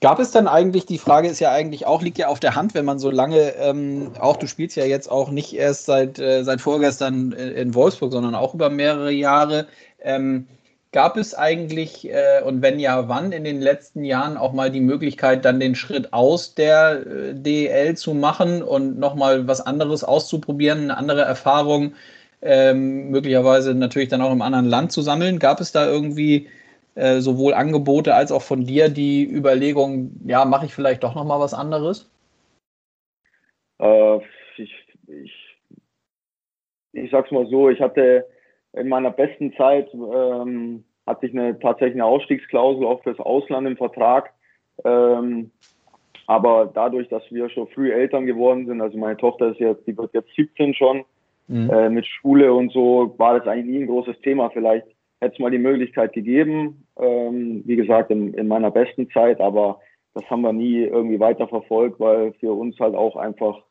[0.00, 2.74] Gab es dann eigentlich, die Frage ist ja eigentlich auch, liegt ja auf der Hand,
[2.74, 6.42] wenn man so lange, ähm, auch du spielst ja jetzt auch nicht erst seit, äh,
[6.42, 9.66] seit vorgestern in Wolfsburg, sondern auch über mehrere Jahre.
[10.02, 10.46] Ähm,
[10.92, 14.80] gab es eigentlich, äh, und wenn ja, wann in den letzten Jahren auch mal die
[14.80, 20.84] Möglichkeit, dann den Schritt aus der äh, DEL zu machen und nochmal was anderes auszuprobieren,
[20.84, 21.92] eine andere Erfahrung,
[22.42, 25.38] ähm, möglicherweise natürlich dann auch im anderen Land zu sammeln?
[25.38, 26.48] Gab es da irgendwie
[26.94, 31.24] äh, sowohl Angebote als auch von dir die Überlegung, ja, mache ich vielleicht doch noch
[31.24, 32.10] mal was anderes?
[33.78, 34.18] Äh,
[34.56, 34.74] ich,
[35.06, 35.58] ich,
[36.92, 38.26] ich sag's mal so, ich hatte
[38.72, 43.76] in meiner besten Zeit ähm, hatte ich eine tatsächlich eine Ausstiegsklausel auch fürs Ausland im
[43.76, 44.32] Vertrag.
[44.84, 45.50] Ähm,
[46.26, 49.96] aber dadurch, dass wir schon früh Eltern geworden sind, also meine Tochter ist jetzt, die
[49.96, 51.04] wird jetzt 17 schon,
[51.48, 51.70] mhm.
[51.70, 54.50] äh, mit Schule und so, war das eigentlich nie ein großes Thema.
[54.50, 54.86] Vielleicht
[55.20, 59.80] hätte es mal die Möglichkeit gegeben, ähm, wie gesagt, in, in meiner besten Zeit, aber
[60.14, 63.62] das haben wir nie irgendwie weiter verfolgt, weil für uns halt auch einfach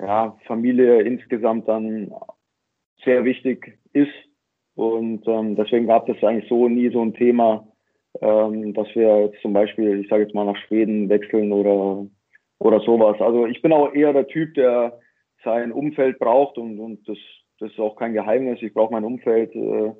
[0.00, 2.12] ja, Familie insgesamt dann
[3.04, 4.12] sehr wichtig ist.
[4.74, 7.66] Und ähm, deswegen gab es eigentlich so nie so ein Thema,
[8.20, 12.06] ähm, dass wir jetzt zum Beispiel, ich sage jetzt mal, nach Schweden wechseln oder,
[12.60, 13.20] oder sowas.
[13.20, 15.00] Also ich bin auch eher der Typ, der
[15.44, 17.18] sein Umfeld braucht und, und das,
[17.58, 18.62] das ist auch kein Geheimnis.
[18.62, 19.54] Ich brauche mein Umfeld.
[19.54, 19.92] Äh,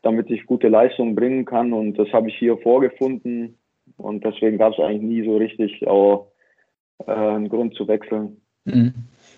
[0.00, 1.72] damit ich gute Leistungen bringen kann.
[1.72, 3.58] Und das habe ich hier vorgefunden.
[3.96, 6.28] Und deswegen gab es eigentlich nie so richtig auch
[7.06, 8.40] äh, einen Grund zu wechseln.
[8.64, 8.94] Mhm.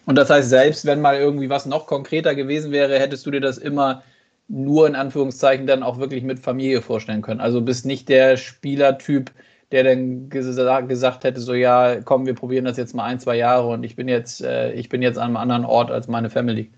[0.07, 3.41] Und das heißt, selbst wenn mal irgendwie was noch konkreter gewesen wäre, hättest du dir
[3.41, 4.03] das immer
[4.49, 7.41] nur in Anführungszeichen dann auch wirklich mit Familie vorstellen können.
[7.41, 9.31] Also bist nicht der Spielertyp,
[9.73, 13.69] der dann gesagt hätte, so ja, komm, wir probieren das jetzt mal ein, zwei Jahre
[13.69, 16.71] und ich bin jetzt, äh, ich bin jetzt an einem anderen Ort als meine Family.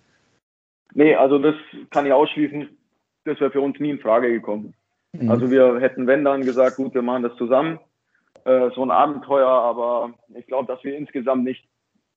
[0.95, 1.57] Nee, also das
[1.91, 2.69] kann ich ausschließen
[3.27, 4.75] das wäre für uns nie in Frage gekommen.
[5.13, 5.31] Mhm.
[5.31, 7.79] Also wir hätten, wenn dann, gesagt, gut, wir machen das zusammen.
[8.45, 11.67] Äh, so ein Abenteuer, aber ich glaube, dass wir insgesamt nicht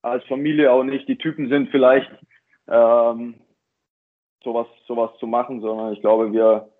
[0.02, 2.10] als Familie auch nicht die Typen sind, vielleicht
[2.68, 3.34] ähm,
[4.42, 6.70] sowas, sowas zu machen, sondern ich glaube, wir,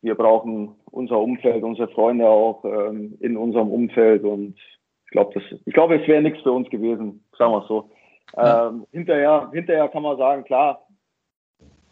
[0.00, 4.56] wir brauchen unser Umfeld, unsere Freunde auch ähm, in unserem Umfeld und
[5.04, 7.90] ich glaube, das, ich glaube, es wäre nichts für uns gewesen, sagen wir es so.
[8.36, 10.83] Ähm, hinterher, hinterher kann man sagen, klar,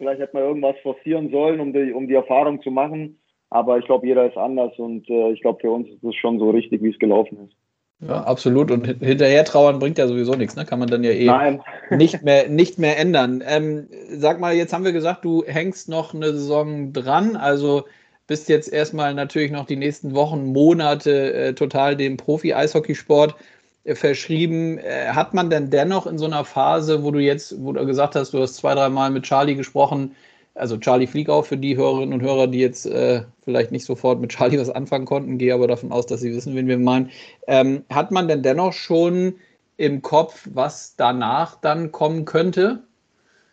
[0.03, 3.21] Vielleicht hätte man irgendwas forcieren sollen, um die, um die Erfahrung zu machen.
[3.51, 6.41] Aber ich glaube, jeder ist anders und äh, ich glaube, für uns ist es schon
[6.41, 8.09] so richtig, wie es gelaufen ist.
[8.09, 8.73] Ja, absolut.
[8.73, 10.65] Und hinterher trauern bringt ja sowieso nichts, ne?
[10.65, 11.63] Kann man dann ja eh Nein.
[11.91, 13.45] nicht mehr, nicht mehr ändern.
[13.47, 17.85] Ähm, sag mal, jetzt haben wir gesagt, du hängst noch eine Saison dran, also
[18.27, 23.37] bist jetzt erstmal natürlich noch die nächsten Wochen, Monate äh, total dem Profi-Eishockeysport
[23.87, 24.79] verschrieben.
[24.79, 28.17] Äh, hat man denn dennoch in so einer Phase, wo du jetzt, wo du gesagt
[28.17, 30.15] hast, du hast zwei, dreimal mit Charlie gesprochen,
[30.55, 34.31] also Charlie Fliegau für die Hörerinnen und Hörer, die jetzt äh, vielleicht nicht sofort mit
[34.31, 37.11] Charlie was anfangen konnten, gehe aber davon aus, dass sie wissen, wen wir meinen.
[37.47, 39.37] Ähm, hat man denn dennoch schon
[39.79, 42.83] im Kopf, was danach dann kommen könnte?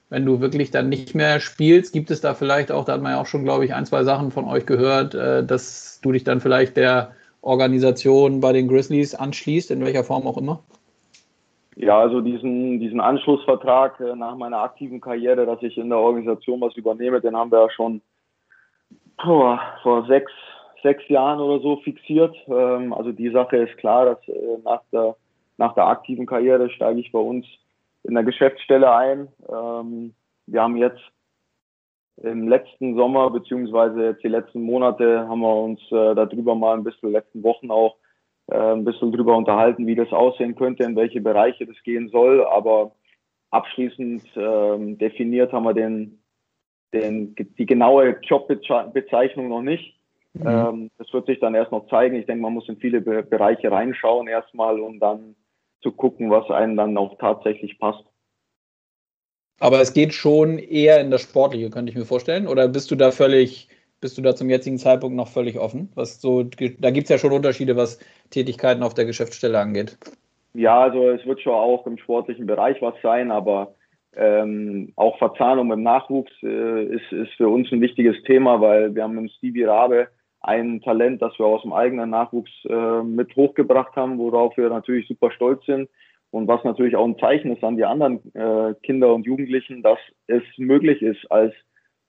[0.10, 3.14] wenn du wirklich dann nicht mehr spielst, gibt es da vielleicht auch, da hat man
[3.14, 6.24] ja auch schon, glaube ich, ein, zwei Sachen von euch gehört, äh, dass du dich
[6.24, 10.62] dann vielleicht der Organisation bei den Grizzlies anschließt, in welcher Form auch immer?
[11.76, 16.60] Ja, also diesen, diesen Anschlussvertrag äh, nach meiner aktiven Karriere, dass ich in der Organisation
[16.60, 18.02] was übernehme, den haben wir ja schon
[19.26, 20.32] oh, vor sechs,
[20.84, 22.36] sechs Jahren oder so fixiert.
[22.48, 25.16] Ähm, also die Sache ist klar, dass äh, nach, der,
[25.58, 27.46] nach der aktiven Karriere steige ich bei uns
[28.04, 29.30] in der Geschäftsstelle ein.
[29.48, 30.14] Ähm,
[30.48, 31.02] wir haben jetzt
[32.24, 36.84] im letzten Sommer, beziehungsweise jetzt die letzten Monate, haben wir uns äh, darüber mal ein
[36.84, 37.96] bisschen, letzten Wochen auch,
[38.48, 42.46] äh, ein bisschen drüber unterhalten, wie das aussehen könnte, in welche Bereiche das gehen soll.
[42.46, 42.92] Aber
[43.52, 46.22] abschließend ähm, definiert haben wir den,
[46.94, 49.96] den, die genaue Jobbezeichnung noch nicht.
[50.34, 50.48] Mhm.
[50.48, 52.16] Ähm, das wird sich dann erst noch zeigen.
[52.16, 55.36] Ich denke, man muss in viele Be Bereiche reinschauen erstmal, um dann
[55.82, 58.04] zu gucken, was einem dann auch tatsächlich passt.
[59.60, 62.48] Aber es geht schon eher in das Sportliche, könnte ich mir vorstellen.
[62.48, 63.68] Oder bist du da völlig,
[64.02, 65.90] bist du da zum jetzigen Zeitpunkt noch völlig offen?
[65.96, 69.98] Was so, da gibt es ja schon Unterschiede, was Tätigkeiten auf der Geschäftsstelle angeht.
[70.54, 73.76] Ja, also es wird schon auch im sportlichen Bereich was sein, aber
[74.16, 79.04] ähm, auch Verzahnung im Nachwuchs äh, ist, ist für uns ein wichtiges Thema, weil wir
[79.04, 80.08] haben mit Stevie Rabe
[80.42, 85.08] ein Talent, das wir aus dem eigenen Nachwuchs äh, mit hochgebracht haben, worauf wir natürlich
[85.08, 85.90] super stolz sind.
[86.32, 89.98] Und was natürlich auch ein Zeichen ist an die anderen äh, Kinder und Jugendlichen, dass
[90.28, 91.54] es möglich ist, als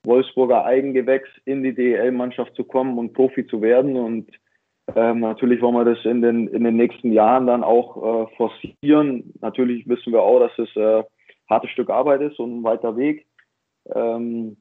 [0.05, 3.97] Wolfsburger Eigengewächs in die DEL-Mannschaft zu kommen und Profi zu werden.
[3.97, 4.31] Und
[4.95, 9.33] ähm, natürlich wollen wir das in den, in den nächsten Jahren dann auch äh, forcieren.
[9.41, 11.03] Natürlich wissen wir auch, dass es äh,
[11.49, 13.27] hartes Stück Arbeit ist und ein weiter Weg,
[13.95, 14.57] ähm,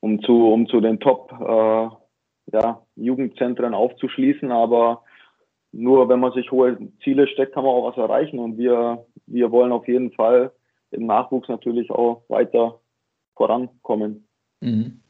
[0.00, 1.88] um, zu, um zu den Top äh,
[2.52, 4.52] ja, Jugendzentren aufzuschließen.
[4.52, 5.02] Aber
[5.78, 8.38] nur wenn man sich hohe Ziele steckt, kann man auch was erreichen.
[8.38, 10.52] Und wir, wir wollen auf jeden Fall
[10.90, 12.80] im Nachwuchs natürlich auch weiter
[13.36, 14.26] vorankommen.
[14.60, 15.00] Mhm.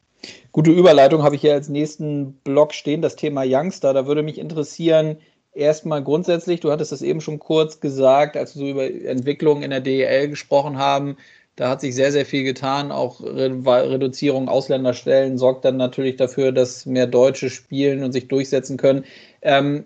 [0.51, 3.93] Gute Überleitung habe ich hier als nächsten Block stehen, das Thema Youngster.
[3.93, 5.17] Da würde mich interessieren,
[5.53, 9.69] erstmal grundsätzlich, du hattest das eben schon kurz gesagt, als wir so über Entwicklungen in
[9.69, 11.17] der DEL gesprochen haben,
[11.55, 12.91] da hat sich sehr, sehr viel getan.
[12.91, 19.05] Auch Reduzierung Ausländerstellen sorgt dann natürlich dafür, dass mehr Deutsche spielen und sich durchsetzen können.
[19.41, 19.85] Ähm,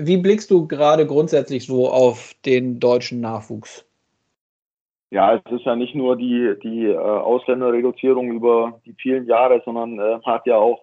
[0.00, 3.86] wie blickst du gerade grundsätzlich so auf den deutschen Nachwuchs?
[5.10, 9.98] Ja, es ist ja nicht nur die, die äh, Ausländerreduzierung über die vielen Jahre, sondern
[9.98, 10.82] äh, hat ja auch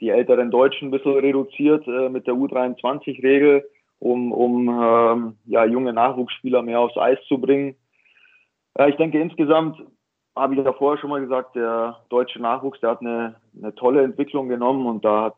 [0.00, 3.64] die älteren Deutschen ein bisschen reduziert äh, mit der U23-Regel,
[3.98, 7.74] um, um ähm, ja, junge Nachwuchsspieler mehr aufs Eis zu bringen.
[8.78, 9.82] Ja, ich denke insgesamt,
[10.36, 14.02] habe ich ja vorher schon mal gesagt, der deutsche Nachwuchs, der hat eine, eine tolle
[14.02, 15.34] Entwicklung genommen und da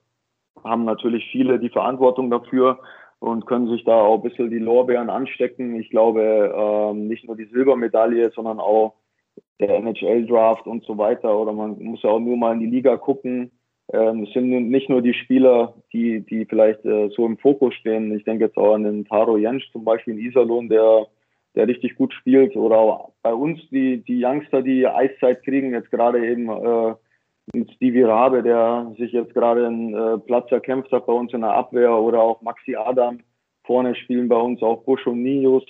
[0.63, 2.79] haben natürlich viele die Verantwortung dafür
[3.19, 5.81] und können sich da auch ein bisschen die Lorbeeren anstecken.
[5.81, 8.95] Ich glaube, ähm, nicht nur die Silbermedaille, sondern auch
[9.61, 11.37] der NHL-Draft und so weiter.
[11.39, 13.51] Oder man muss ja auch nur mal in die Liga gucken.
[13.93, 18.15] Ähm, es sind nicht nur die Spieler, die, die vielleicht äh, so im Fokus stehen.
[18.17, 21.07] Ich denke jetzt auch an den Taro Jensch zum Beispiel in Iserlohn, der,
[21.55, 22.57] der richtig gut spielt.
[22.57, 26.49] Oder auch bei uns die, die Youngster, die Eiszeit kriegen, jetzt gerade eben
[27.53, 31.43] mit Stevie Rabe, der sich jetzt gerade einen äh, Platz erkämpft hat bei uns in
[31.43, 33.19] der Abwehr oder auch Maxi Adam.
[33.65, 35.65] Vorne spielen bei uns auch Bush und Nios.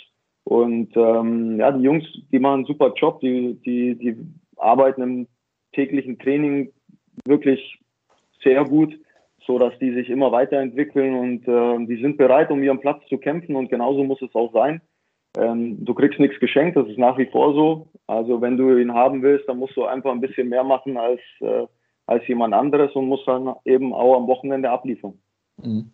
[0.45, 4.17] Und ähm, ja, die Jungs, die machen einen super Job, die, die, die
[4.57, 5.27] arbeiten im
[5.73, 6.71] täglichen Training
[7.25, 7.81] wirklich
[8.43, 8.95] sehr gut,
[9.47, 13.19] so dass die sich immer weiterentwickeln und äh, die sind bereit, um ihren Platz zu
[13.19, 14.81] kämpfen und genauso muss es auch sein.
[15.37, 17.89] Ähm, du kriegst nichts geschenkt, das ist nach wie vor so.
[18.07, 21.21] Also wenn du ihn haben willst, dann musst du einfach ein bisschen mehr machen als,
[21.41, 21.67] äh,
[22.07, 25.19] als jemand anderes und musst dann eben auch am Wochenende abliefern.
[25.63, 25.91] Mhm.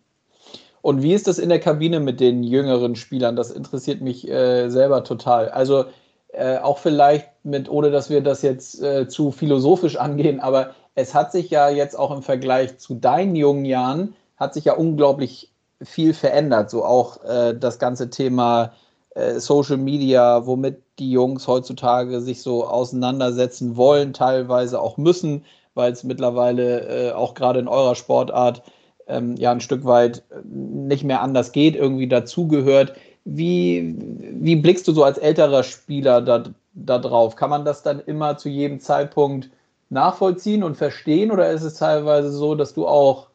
[0.81, 3.35] Und wie ist das in der Kabine mit den jüngeren Spielern?
[3.35, 5.49] Das interessiert mich äh, selber total.
[5.49, 5.85] Also
[6.33, 11.13] äh, auch vielleicht mit, ohne dass wir das jetzt äh, zu philosophisch angehen, aber es
[11.13, 15.51] hat sich ja jetzt auch im Vergleich zu deinen jungen Jahren, hat sich ja unglaublich
[15.81, 16.69] viel verändert.
[16.69, 18.73] So auch äh, das ganze Thema
[19.15, 25.91] äh, Social Media, womit die Jungs heutzutage sich so auseinandersetzen wollen, teilweise auch müssen, weil
[25.91, 28.63] es mittlerweile äh, auch gerade in eurer Sportart
[29.07, 32.93] ähm, ja ein Stück weit äh, nicht mehr anders geht, irgendwie dazugehört.
[33.23, 36.43] Wie, wie blickst du so als älterer Spieler da,
[36.73, 37.35] da drauf?
[37.35, 39.49] Kann man das dann immer zu jedem Zeitpunkt
[39.89, 43.27] nachvollziehen und verstehen oder ist es teilweise so, dass du auch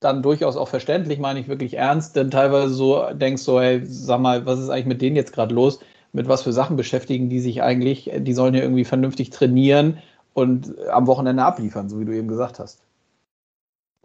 [0.00, 4.20] dann durchaus auch verständlich, meine ich wirklich ernst, denn teilweise so denkst du, hey, sag
[4.20, 5.80] mal, was ist eigentlich mit denen jetzt gerade los?
[6.12, 8.10] Mit was für Sachen beschäftigen die sich eigentlich?
[8.14, 9.98] Die sollen ja irgendwie vernünftig trainieren
[10.34, 12.84] und am Wochenende abliefern, so wie du eben gesagt hast.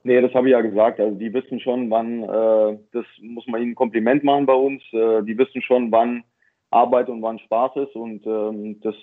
[0.04, 1.00] Nee, das habe ich ja gesagt.
[1.00, 4.82] Also die wissen schon, wann, äh, das muss man ihnen ein Kompliment machen bei uns.
[4.92, 6.24] Äh, die wissen schon, wann
[6.72, 8.96] Arbeit und wann Spaß ist und ähm, das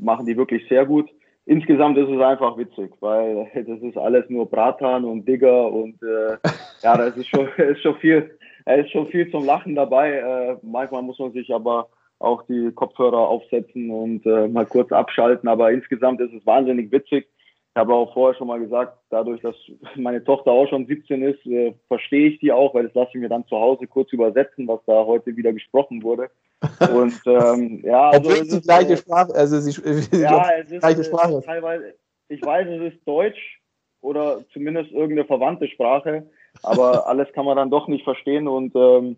[0.00, 1.08] machen die wirklich sehr gut.
[1.46, 6.36] Insgesamt ist es einfach witzig, weil das ist alles nur Bratan und Digger und äh,
[6.82, 10.12] ja, da ist schon, ist schon viel, ist schon viel zum Lachen dabei.
[10.12, 15.48] Äh, manchmal muss man sich aber auch die Kopfhörer aufsetzen und äh, mal kurz abschalten,
[15.48, 17.26] aber insgesamt ist es wahnsinnig witzig.
[17.74, 19.56] Ich habe auch vorher schon mal gesagt, dadurch, dass
[19.94, 23.20] meine Tochter auch schon 17 ist, äh, verstehe ich die auch, weil das lasse ich
[23.20, 26.28] mir dann zu Hause kurz übersetzen, was da heute wieder gesprochen wurde.
[26.94, 29.70] Und ähm, ja, also es die gleiche Sprache, also sie,
[30.20, 31.40] ja, es ist gleiche Sprache.
[31.46, 31.94] teilweise,
[32.28, 33.60] ich weiß, es ist Deutsch
[34.02, 36.26] oder zumindest irgendeine verwandte Sprache,
[36.62, 39.16] aber alles kann man dann doch nicht verstehen und ähm,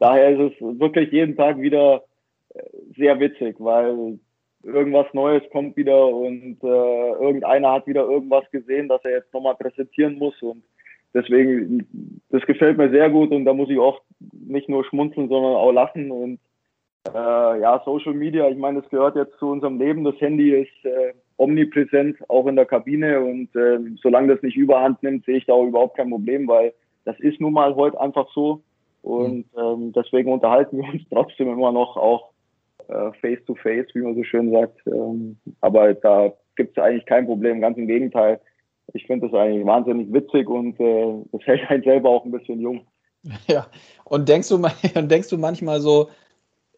[0.00, 2.04] daher ist es wirklich jeden Tag wieder
[2.54, 2.62] äh,
[2.96, 4.18] sehr witzig, weil
[4.62, 9.54] irgendwas Neues kommt wieder und äh, irgendeiner hat wieder irgendwas gesehen, das er jetzt nochmal
[9.54, 10.62] präsentieren muss und
[11.14, 15.54] deswegen, das gefällt mir sehr gut und da muss ich oft nicht nur schmunzeln, sondern
[15.54, 16.38] auch lachen und
[17.14, 20.04] äh, ja, Social Media, ich meine, das gehört jetzt zu unserem Leben.
[20.04, 25.02] Das Handy ist äh, omnipräsent, auch in der Kabine und äh, solange das nicht überhand
[25.02, 28.28] nimmt, sehe ich da auch überhaupt kein Problem, weil das ist nun mal heute einfach
[28.34, 28.62] so
[29.02, 29.60] und mhm.
[29.60, 32.27] ähm, deswegen unterhalten wir uns trotzdem immer noch auch
[33.20, 34.78] face to face, wie man so schön sagt.
[34.86, 38.40] Ähm, aber da gibt es eigentlich kein Problem, ganz im Gegenteil.
[38.94, 42.60] Ich finde das eigentlich wahnsinnig witzig und äh, das hält einen selber auch ein bisschen
[42.60, 42.86] jung.
[43.46, 43.66] Ja,
[44.04, 44.56] und denkst du,
[44.94, 46.08] und denkst du manchmal so,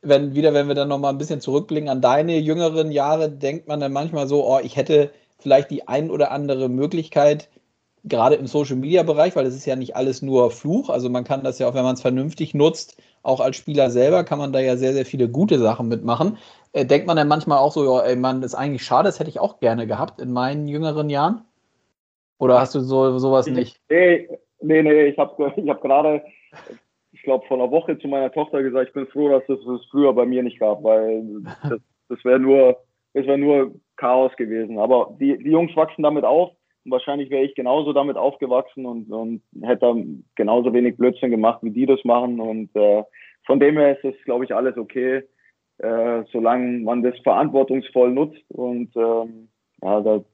[0.03, 3.81] wenn wieder, wenn wir dann nochmal ein bisschen zurückblicken an deine jüngeren Jahre, denkt man
[3.81, 7.49] dann manchmal so, oh, ich hätte vielleicht die ein oder andere Möglichkeit,
[8.05, 11.25] gerade im Social Media Bereich, weil es ist ja nicht alles nur Fluch, also man
[11.25, 14.53] kann das ja auch, wenn man es vernünftig nutzt, auch als Spieler selber kann man
[14.53, 16.39] da ja sehr, sehr viele gute Sachen mitmachen.
[16.73, 19.21] Äh, denkt man dann manchmal auch so, ja, ey, man, das ist eigentlich schade, das
[19.21, 21.43] hätte ich auch gerne gehabt in meinen jüngeren Jahren?
[22.39, 23.81] Oder hast du so sowas nicht?
[23.91, 24.29] Nee,
[24.61, 26.23] nee, nee ich habe ich hab gerade,
[27.13, 29.85] ich glaube, vor einer Woche zu meiner Tochter gesagt, ich bin froh, dass es das
[29.91, 31.23] früher bei mir nicht gab, weil
[31.69, 32.79] das, das wäre nur,
[33.13, 34.79] das wäre nur Chaos gewesen.
[34.79, 36.53] Aber die, die Jungs wachsen damit auf
[36.85, 39.95] und wahrscheinlich wäre ich genauso damit aufgewachsen und, und hätte
[40.35, 42.41] genauso wenig Blödsinn gemacht, wie die das machen.
[42.41, 43.03] Und äh,
[43.47, 45.23] von dem her ist das, glaube ich, alles okay,
[45.79, 48.43] äh, solange man das verantwortungsvoll nutzt.
[48.51, 49.49] Und ähm,
[49.83, 50.25] ja, da,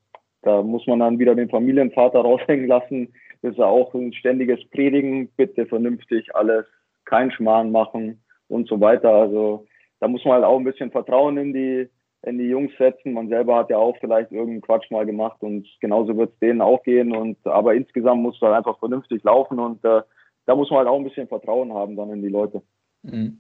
[0.43, 3.13] da muss man dann wieder den Familienvater raushängen lassen.
[3.43, 6.67] Das ist ja auch ein ständiges Predigen, bitte vernünftig alles,
[7.05, 9.11] kein Schmarrn machen und so weiter.
[9.11, 9.67] Also
[9.99, 11.89] da muss man halt auch ein bisschen Vertrauen in die
[12.23, 13.13] in die Jungs setzen.
[13.13, 16.61] Man selber hat ja auch vielleicht irgendeinen Quatsch mal gemacht und genauso wird es denen
[16.61, 17.15] auch gehen.
[17.15, 20.03] Und aber insgesamt muss es halt einfach vernünftig laufen und äh,
[20.47, 22.63] da muss man halt auch ein bisschen Vertrauen haben dann in die Leute.
[23.03, 23.39] Mhm.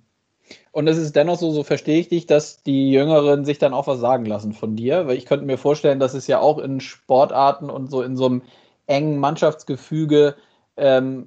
[0.70, 3.88] Und es ist dennoch so, so verstehe ich dich, dass die Jüngeren sich dann auch
[3.88, 6.80] was sagen lassen von dir, weil ich könnte mir vorstellen, dass es ja auch in
[6.80, 8.42] Sportarten und so in so einem
[8.86, 10.36] engen Mannschaftsgefüge
[10.76, 11.26] ähm,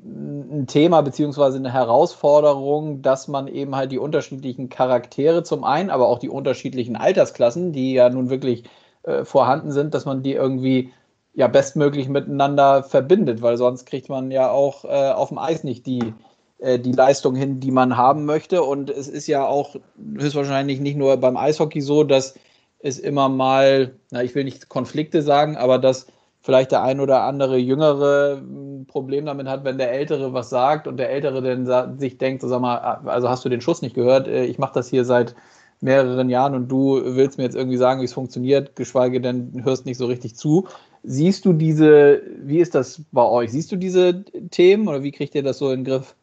[0.51, 6.07] ein Thema beziehungsweise eine Herausforderung, dass man eben halt die unterschiedlichen Charaktere zum einen, aber
[6.07, 8.63] auch die unterschiedlichen Altersklassen, die ja nun wirklich
[9.03, 10.93] äh, vorhanden sind, dass man die irgendwie
[11.33, 15.85] ja bestmöglich miteinander verbindet, weil sonst kriegt man ja auch äh, auf dem Eis nicht
[15.85, 16.13] die,
[16.59, 18.61] äh, die Leistung hin, die man haben möchte.
[18.61, 19.75] Und es ist ja auch
[20.17, 22.35] höchstwahrscheinlich nicht nur beim Eishockey so, dass
[22.79, 26.07] es immer mal, na, ich will nicht Konflikte sagen, aber dass
[26.41, 30.87] vielleicht der ein oder andere Jüngere ein Problem damit hat, wenn der Ältere was sagt
[30.87, 34.27] und der Ältere dann sich denkt, sag mal, also hast du den Schuss nicht gehört,
[34.27, 35.35] äh, ich mache das hier seit
[35.81, 39.85] mehreren Jahren und du willst mir jetzt irgendwie sagen, wie es funktioniert, geschweige denn hörst
[39.85, 40.67] nicht so richtig zu.
[41.03, 43.51] Siehst du diese, wie ist das bei euch?
[43.51, 46.15] Siehst du diese Themen oder wie kriegt ihr das so in den Griff?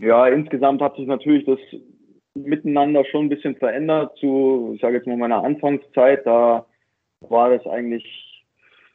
[0.00, 1.58] Ja, insgesamt hat sich natürlich das
[2.34, 6.66] Miteinander schon ein bisschen verändert zu, ich sage jetzt mal meiner Anfangszeit, da
[7.20, 8.33] war das eigentlich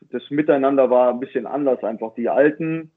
[0.01, 2.91] das Miteinander war ein bisschen anders, einfach die Alten.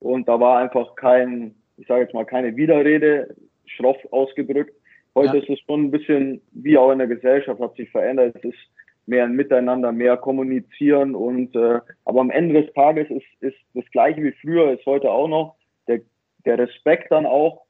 [0.00, 3.34] Und da war einfach kein, ich sage jetzt mal, keine Widerrede,
[3.66, 4.74] schroff ausgedrückt.
[5.14, 5.42] Heute ja.
[5.42, 8.36] ist es schon ein bisschen, wie auch in der Gesellschaft, hat sich verändert.
[8.36, 8.58] Es ist
[9.06, 13.84] mehr ein Miteinander, mehr kommunizieren und äh, aber am Ende des Tages ist, ist das
[13.90, 15.56] gleiche wie früher, ist heute auch noch.
[15.88, 16.00] Der,
[16.46, 17.64] der Respekt dann auch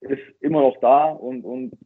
[0.00, 1.76] ist immer noch da und, und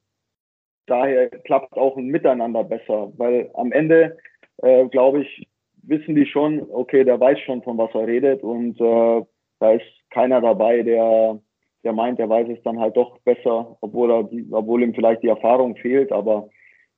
[0.86, 4.18] daher klappt auch ein Miteinander besser, weil am Ende,
[4.58, 5.48] äh, glaube ich,
[5.88, 9.22] wissen die schon, okay, der weiß schon, von was er redet und äh,
[9.58, 11.40] da ist keiner dabei, der,
[11.84, 15.28] der meint, der weiß es dann halt doch besser, obwohl, er, obwohl ihm vielleicht die
[15.28, 16.12] Erfahrung fehlt.
[16.12, 16.48] Aber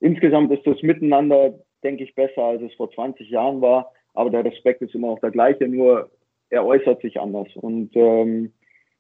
[0.00, 3.92] insgesamt ist das Miteinander, denke ich, besser, als es vor 20 Jahren war.
[4.14, 6.10] Aber der Respekt ist immer noch der gleiche, nur
[6.50, 7.48] er äußert sich anders.
[7.56, 8.52] Und ähm,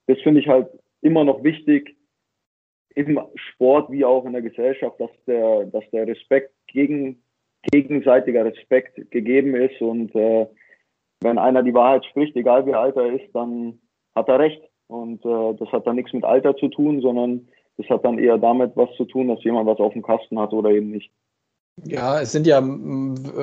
[0.06, 0.68] das finde ich halt
[1.00, 1.96] immer noch wichtig
[2.94, 7.22] im Sport wie auch in der Gesellschaft, dass der, dass der Respekt gegen
[7.62, 10.46] gegenseitiger Respekt gegeben ist und äh,
[11.20, 13.80] wenn einer die Wahrheit spricht, egal wie alt er ist, dann
[14.14, 14.62] hat er recht.
[14.86, 18.38] Und äh, das hat dann nichts mit Alter zu tun, sondern das hat dann eher
[18.38, 21.10] damit was zu tun, dass jemand was auf dem Kasten hat oder eben nicht.
[21.84, 22.60] Ja, es sind ja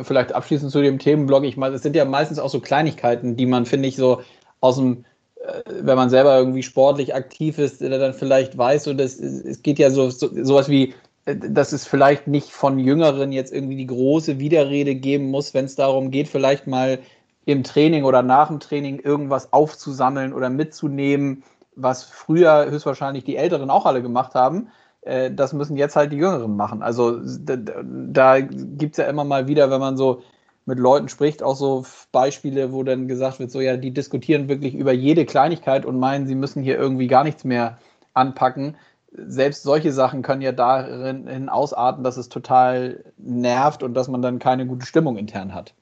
[0.04, 3.46] vielleicht abschließend zu dem Themenblock, ich meine, es sind ja meistens auch so Kleinigkeiten, die
[3.46, 4.22] man, finde ich, so
[4.60, 5.06] aus dem,
[5.38, 9.80] äh, wenn man selber irgendwie sportlich aktiv ist, dann vielleicht weiß, so dass es geht
[9.80, 10.94] ja so, so sowas wie,
[11.26, 15.76] dass es vielleicht nicht von Jüngeren jetzt irgendwie die große Widerrede geben muss, wenn es
[15.76, 17.00] darum geht, vielleicht mal
[17.46, 21.44] im Training oder nach dem Training irgendwas aufzusammeln oder mitzunehmen,
[21.76, 24.70] was früher höchstwahrscheinlich die Älteren auch alle gemacht haben
[25.06, 26.82] äh, das müssen jetzt halt die Jüngeren machen.
[26.84, 30.22] Also da, da gibt es ja immer mal wieder, wenn man so
[30.66, 34.74] mit Leuten spricht, auch so Beispiele, wo dann gesagt wird, so ja, die diskutieren wirklich
[34.74, 37.78] über jede Kleinigkeit und meinen, sie müssen hier irgendwie gar nichts mehr
[38.14, 38.76] anpacken.
[39.18, 44.40] Selbst solche Sachen können ja darin ausarten, dass es total nervt und dass man dann
[44.40, 45.74] keine gute Stimmung intern hat.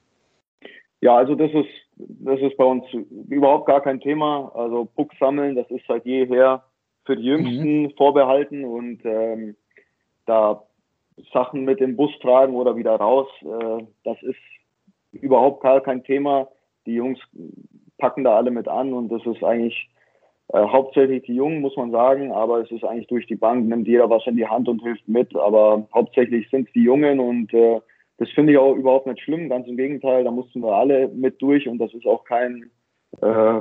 [1.00, 2.84] Ja, also das ist, das ist bei uns
[3.28, 4.52] überhaupt gar kein Thema.
[4.54, 6.62] Also Puck sammeln, das ist seit jeher
[7.04, 7.90] für die Jüngsten mhm.
[7.96, 9.56] vorbehalten und ähm,
[10.26, 10.62] da
[11.32, 14.38] Sachen mit dem Bus tragen oder wieder raus, äh, das ist
[15.12, 16.48] überhaupt gar kein Thema.
[16.86, 17.18] Die Jungs
[17.98, 19.88] packen da alle mit an und das ist eigentlich
[20.48, 23.88] äh, hauptsächlich die Jungen, muss man sagen, aber es ist eigentlich durch die Bank, nimmt
[23.88, 27.52] jeder was in die Hand und hilft mit, aber hauptsächlich sind es die Jungen und
[27.54, 27.80] äh,
[28.18, 31.40] das finde ich auch überhaupt nicht schlimm, ganz im Gegenteil, da mussten wir alle mit
[31.42, 32.70] durch und das ist auch kein
[33.20, 33.60] äh,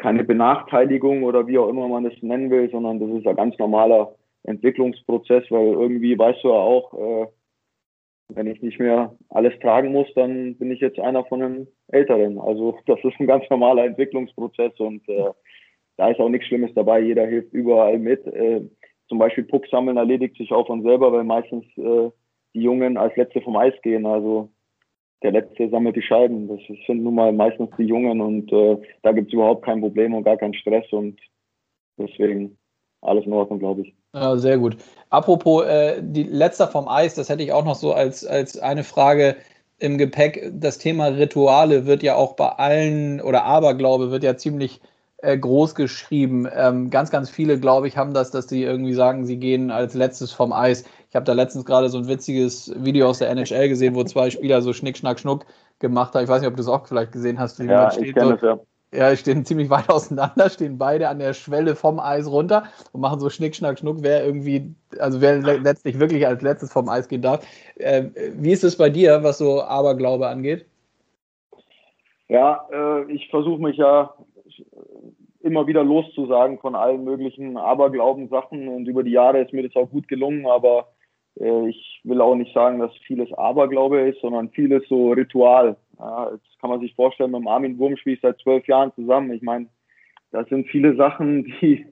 [0.00, 3.58] keine Benachteiligung oder wie auch immer man es nennen will, sondern das ist ein ganz
[3.58, 4.14] normaler
[4.44, 7.26] Entwicklungsprozess, weil irgendwie weißt du ja auch, äh,
[8.30, 12.38] wenn ich nicht mehr alles tragen muss, dann bin ich jetzt einer von den Älteren.
[12.38, 15.30] Also das ist ein ganz normaler Entwicklungsprozess und äh,
[16.00, 17.00] da ist auch nichts Schlimmes dabei.
[17.00, 18.26] Jeder hilft überall mit.
[18.26, 18.62] Äh,
[19.10, 22.10] zum Beispiel Puck sammeln erledigt sich auch von selber, weil meistens äh,
[22.54, 24.06] die Jungen als Letzte vom Eis gehen.
[24.06, 24.48] Also
[25.22, 26.48] der Letzte sammelt die Scheiben.
[26.48, 30.14] Das sind nun mal meistens die Jungen und äh, da gibt es überhaupt kein Problem
[30.14, 31.20] und gar keinen Stress und
[31.98, 32.56] deswegen
[33.02, 33.94] alles in Ordnung, glaube ich.
[34.14, 34.78] Ja, sehr gut.
[35.10, 38.84] Apropos äh, die letzter vom Eis, das hätte ich auch noch so als, als eine
[38.84, 39.36] Frage
[39.78, 40.50] im Gepäck.
[40.54, 44.80] Das Thema Rituale wird ja auch bei allen oder Aberglaube wird ja ziemlich
[45.22, 46.48] äh, groß geschrieben.
[46.54, 49.94] Ähm, ganz, ganz viele, glaube ich, haben das, dass sie irgendwie sagen, sie gehen als
[49.94, 50.84] letztes vom Eis.
[51.08, 54.30] Ich habe da letztens gerade so ein witziges Video aus der NHL gesehen, wo zwei
[54.30, 55.44] Spieler so Schnick, Schnack, Schnuck
[55.78, 56.24] gemacht haben.
[56.24, 57.58] Ich weiß nicht, ob du es auch vielleicht gesehen hast.
[57.58, 58.60] Wie ja, steht ich kenne so, ja.
[58.92, 63.20] Ja, stehen ziemlich weit auseinander, stehen beide an der Schwelle vom Eis runter und machen
[63.20, 67.22] so Schnick, Schnack, Schnuck, wer irgendwie, also wer letztlich wirklich als letztes vom Eis gehen
[67.22, 67.46] darf.
[67.76, 70.66] Äh, wie ist es bei dir, was so Aberglaube angeht?
[72.28, 74.12] Ja, äh, ich versuche mich ja
[75.40, 79.90] immer wieder loszusagen von allen möglichen Aberglaubensachen und über die Jahre ist mir das auch
[79.90, 80.88] gut gelungen, aber
[81.38, 85.76] äh, ich will auch nicht sagen, dass vieles Aberglaube ist, sondern vieles so Ritual.
[85.98, 88.92] Ja, jetzt kann man sich vorstellen, mit dem Armin Wurm spiele ich seit zwölf Jahren
[88.94, 89.32] zusammen.
[89.32, 89.66] Ich meine,
[90.30, 91.86] das sind viele Sachen, die,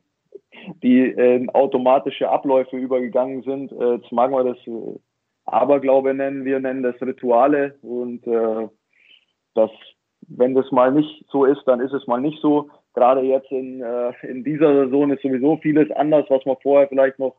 [0.82, 3.72] die in automatische Abläufe übergegangen sind.
[3.72, 4.98] Äh, jetzt mag man das äh,
[5.46, 8.68] Aberglaube nennen, wir nennen das Rituale und äh,
[9.54, 9.70] das,
[10.20, 12.68] wenn das mal nicht so ist, dann ist es mal nicht so
[12.98, 17.18] gerade jetzt in, äh, in dieser Saison ist sowieso vieles anders, was man vorher vielleicht
[17.18, 17.36] noch,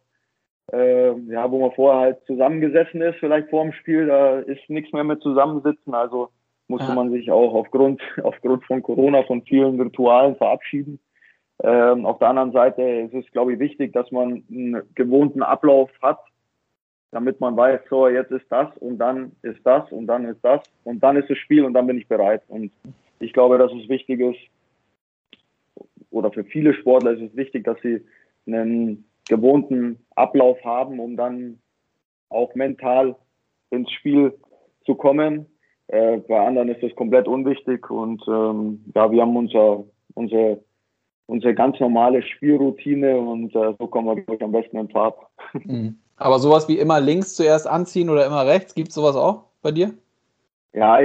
[0.71, 4.93] äh, ja, wo man vorher halt zusammengesessen ist, vielleicht vor dem Spiel, da ist nichts
[4.93, 5.93] mehr mit zusammensitzen.
[5.93, 6.29] Also
[6.67, 6.95] musste ja.
[6.95, 10.99] man sich auch aufgrund, aufgrund von Corona von vielen Ritualen verabschieden.
[11.61, 15.89] Ähm, auf der anderen Seite ist es, glaube ich, wichtig, dass man einen gewohnten Ablauf
[16.01, 16.19] hat,
[17.11, 20.61] damit man weiß, so, jetzt ist das und dann ist das und dann ist das
[20.85, 22.43] und dann ist das Spiel und dann bin ich bereit.
[22.47, 22.71] Und
[23.19, 24.39] ich glaube, dass es wichtig ist,
[26.11, 28.01] oder für viele Sportler ist es wichtig, dass sie
[28.47, 31.59] einen gewohnten Ablauf haben, um dann
[32.29, 33.15] auch mental
[33.69, 34.33] ins Spiel
[34.85, 35.45] zu kommen.
[35.87, 39.83] Äh, bei anderen ist das komplett unwichtig und ähm, ja, wir haben unser,
[40.13, 40.63] unsere,
[41.25, 45.27] unsere ganz normale Spielroutine und äh, so kommen wir glaube am besten in Farb.
[45.63, 45.97] Mhm.
[46.15, 49.71] Aber sowas wie immer links zuerst anziehen oder immer rechts, gibt es sowas auch bei
[49.71, 49.93] dir?
[50.73, 50.99] Ja,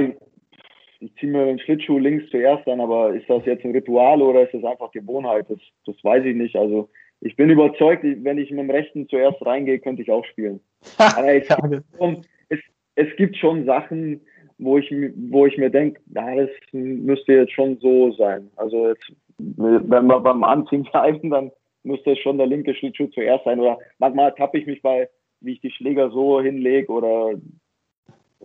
[0.99, 4.43] ich, ziehe mir den Schlittschuh links zuerst an, aber ist das jetzt ein Ritual oder
[4.43, 5.45] ist das einfach Gewohnheit?
[5.49, 6.55] Das, das weiß ich nicht.
[6.55, 6.89] Also
[7.21, 10.59] ich bin überzeugt, wenn ich mit dem Rechten zuerst reingehe, könnte ich auch spielen.
[10.97, 12.59] Aber es, gibt schon, es,
[12.95, 14.21] es gibt schon Sachen,
[14.57, 14.93] wo ich,
[15.29, 18.49] wo ich mir denke, das müsste jetzt schon so sein.
[18.55, 21.51] Also jetzt, wenn wir beim Anziehen bleiben, dann
[21.83, 23.59] müsste es schon der linke Schlittschuh zuerst sein.
[23.59, 25.09] Oder manchmal tappe ich mich bei,
[25.41, 27.33] wie ich die Schläger so hinlege oder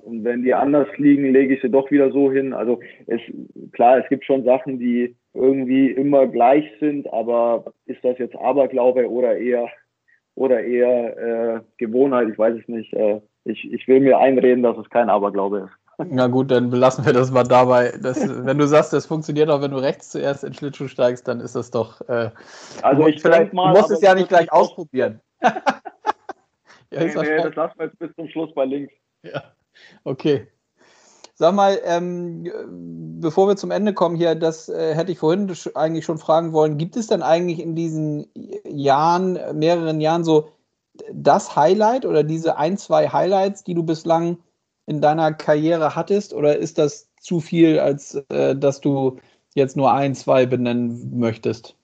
[0.05, 2.53] und wenn die anders liegen, lege ich sie doch wieder so hin.
[2.53, 3.21] Also es,
[3.73, 9.09] klar, es gibt schon Sachen, die irgendwie immer gleich sind, aber ist das jetzt Aberglaube
[9.11, 9.69] oder eher
[10.35, 12.29] oder eher äh, Gewohnheit?
[12.31, 12.93] Ich weiß es nicht.
[12.95, 16.07] Äh, ich, ich will mir einreden, dass es kein Aberglaube ist.
[16.11, 17.93] Na gut, dann belassen wir das mal dabei.
[18.03, 21.41] Das, wenn du sagst, das funktioniert auch, wenn du rechts zuerst in Schlittschuh steigst, dann
[21.41, 22.01] ist das doch.
[22.09, 22.31] Äh,
[22.83, 25.21] also ich vielleicht mal, du musst es ja nicht gleich ausprobieren.
[26.93, 28.93] Ja, nee, nee, das lassen wir jetzt bis zum Schluss bei links.
[29.23, 29.45] Ja,
[30.05, 30.47] okay.
[31.35, 32.51] Sag mal, ähm,
[33.21, 36.77] bevor wir zum Ende kommen hier, das äh, hätte ich vorhin eigentlich schon fragen wollen.
[36.77, 38.27] Gibt es denn eigentlich in diesen
[38.69, 40.51] Jahren, mehreren Jahren so
[41.13, 44.37] das Highlight oder diese ein, zwei Highlights, die du bislang
[44.85, 46.35] in deiner Karriere hattest?
[46.35, 49.17] Oder ist das zu viel, als äh, dass du
[49.55, 51.75] jetzt nur ein, zwei benennen möchtest?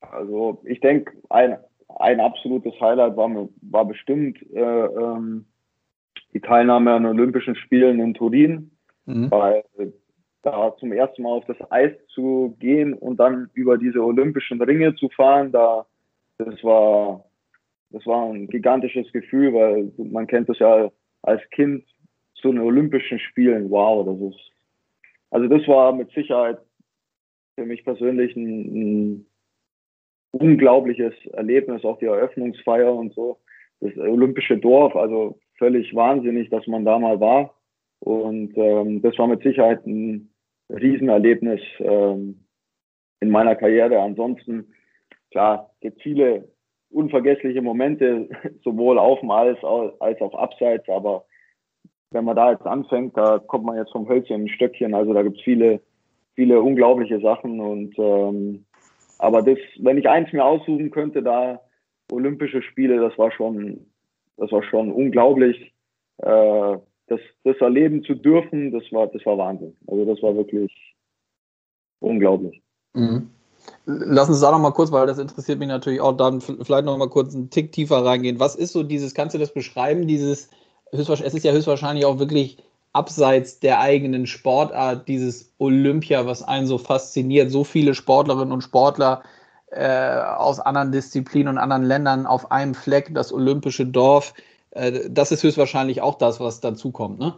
[0.00, 1.58] Also ich denke, ein,
[1.98, 5.46] ein absolutes Highlight war, war bestimmt äh, ähm,
[6.38, 8.70] die Teilnahme an Olympischen Spielen in Turin,
[9.06, 9.30] mhm.
[9.30, 9.64] weil
[10.42, 14.94] da zum ersten Mal auf das Eis zu gehen und dann über diese olympischen Ringe
[14.94, 15.86] zu fahren, da
[16.38, 17.24] das war
[17.90, 20.90] das war ein gigantisches Gefühl, weil man kennt das ja
[21.22, 21.84] als Kind
[22.34, 23.70] zu den Olympischen Spielen.
[23.70, 24.52] Wow, das ist
[25.30, 26.58] also das war mit Sicherheit
[27.56, 29.26] für mich persönlich ein, ein
[30.30, 33.38] unglaubliches Erlebnis, auch die Eröffnungsfeier und so.
[33.80, 37.54] Das olympische Dorf, also völlig wahnsinnig, dass man da mal war.
[38.00, 40.30] Und ähm, das war mit Sicherheit ein
[40.70, 42.44] Riesenerlebnis ähm,
[43.20, 44.00] in meiner Karriere.
[44.00, 44.72] Ansonsten,
[45.30, 46.48] klar, gibt viele
[46.90, 48.28] unvergessliche Momente,
[48.64, 49.56] sowohl auf dem Eis
[50.00, 50.88] als auch abseits.
[50.88, 51.26] Aber
[52.10, 54.94] wenn man da jetzt anfängt, da kommt man jetzt vom Hölzchen ein Stöckchen.
[54.94, 55.80] Also da gibt es viele,
[56.34, 57.60] viele unglaubliche Sachen.
[57.60, 58.64] Und ähm,
[59.18, 61.60] aber das, wenn ich eins mir aussuchen könnte, da
[62.10, 63.86] Olympische Spiele, das war schon
[64.38, 65.74] das war schon unglaublich.
[66.18, 66.78] Äh,
[67.08, 69.76] das, das erleben zu dürfen, das war, das war Wahnsinn.
[69.86, 70.72] Also das war wirklich
[72.00, 72.62] unglaublich.
[72.94, 73.30] Mhm.
[73.86, 76.96] Lass uns da noch mal kurz, weil das interessiert mich natürlich auch, dann vielleicht noch
[76.96, 78.40] mal kurz einen Tick tiefer reingehen.
[78.40, 80.50] Was ist so dieses, kannst du das beschreiben, dieses,
[80.90, 82.58] es ist ja höchstwahrscheinlich auch wirklich
[82.92, 89.22] abseits der eigenen Sportart, dieses Olympia, was einen so fasziniert, so viele Sportlerinnen und Sportler
[89.70, 94.34] äh, aus anderen Disziplinen und anderen Ländern auf einem Fleck, das olympische Dorf.
[94.70, 97.34] Äh, das ist höchstwahrscheinlich auch das, was dazu kommt, ne?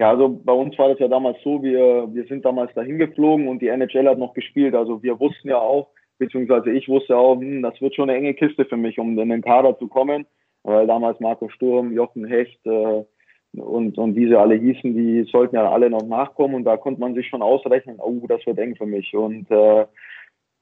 [0.00, 3.46] Ja, also bei uns war das ja damals so, wir, wir sind damals dahin geflogen
[3.46, 4.74] und die NHL hat noch gespielt.
[4.74, 5.88] Also wir wussten ja auch,
[6.18, 9.28] beziehungsweise ich wusste auch, hm, das wird schon eine enge Kiste für mich, um in
[9.28, 10.26] den Kader zu kommen.
[10.64, 13.04] Weil damals Marco Sturm, Jochen Hecht äh,
[13.52, 17.00] und, und wie sie alle hießen, die sollten ja alle noch nachkommen und da konnte
[17.00, 19.14] man sich schon ausrechnen, oh, das wird eng für mich.
[19.14, 19.86] Und äh,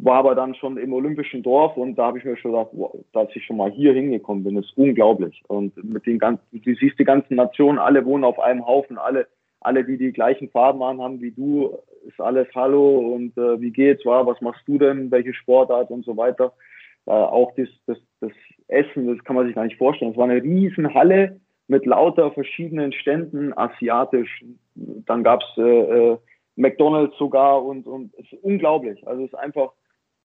[0.04, 2.92] war aber dann schon im Olympischen Dorf und da habe ich mir schon gedacht, wow,
[3.12, 5.42] dass ich schon mal hier hingekommen bin, ist unglaublich.
[5.46, 9.28] Und mit den ganzen, du siehst die ganzen Nationen, alle wohnen auf einem Haufen, alle,
[9.60, 14.04] alle, die die gleichen Farben haben wie du, ist alles Hallo und äh, wie geht's,
[14.04, 16.52] war, was machst du denn, welche Sportart und so weiter.
[17.06, 18.32] Äh, auch das, das, das
[18.66, 20.10] Essen, das kann man sich gar nicht vorstellen.
[20.10, 24.44] Es war eine riesen Halle mit lauter verschiedenen Ständen, asiatisch.
[24.74, 26.18] Dann gab's äh, äh,
[26.56, 29.06] McDonalds sogar und, und es ist unglaublich.
[29.06, 29.70] Also es ist einfach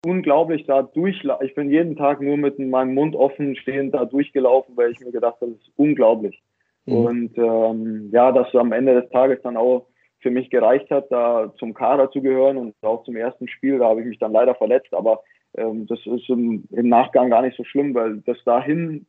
[0.06, 1.46] unglaublich da durchlaufen.
[1.46, 5.10] Ich bin jeden Tag nur mit meinem Mund offen stehend da durchgelaufen, weil ich mir
[5.10, 6.40] gedacht habe, das ist unglaublich.
[6.86, 6.94] Mhm.
[6.94, 9.88] Und ähm, ja, dass am Ende des Tages dann auch
[10.20, 13.88] für mich gereicht hat, da zum Kader zu gehören und auch zum ersten Spiel, da
[13.88, 15.22] habe ich mich dann leider verletzt, aber
[15.56, 19.06] ähm, das ist im, im, Nachgang gar nicht so schlimm, weil das dahin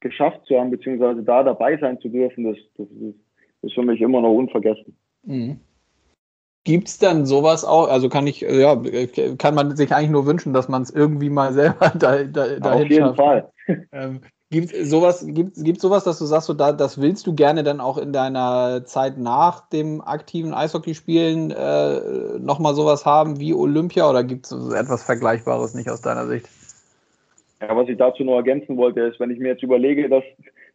[0.00, 3.18] geschafft zu haben, beziehungsweise da dabei sein zu dürfen, das, das ist,
[3.62, 4.96] ist für mich immer noch unvergessen.
[5.22, 5.60] Mhm.
[6.64, 7.88] Gibt es dann sowas auch?
[7.88, 8.80] Also kann ich, ja,
[9.36, 12.84] kann man sich eigentlich nur wünschen, dass man es irgendwie mal selber da, da, dahin
[12.84, 13.16] Auf jeden schafft.
[13.16, 13.50] Fall.
[13.92, 17.64] Ähm, gibt sowas, gibt, gibt sowas, dass du sagst, so, da, das willst du gerne
[17.64, 24.08] dann auch in deiner Zeit nach dem aktiven Eishockeyspielen äh, nochmal sowas haben wie Olympia
[24.08, 26.48] oder gibt es etwas Vergleichbares nicht aus deiner Sicht?
[27.60, 30.24] Ja, was ich dazu noch ergänzen wollte, ist, wenn ich mir jetzt überlege, dass,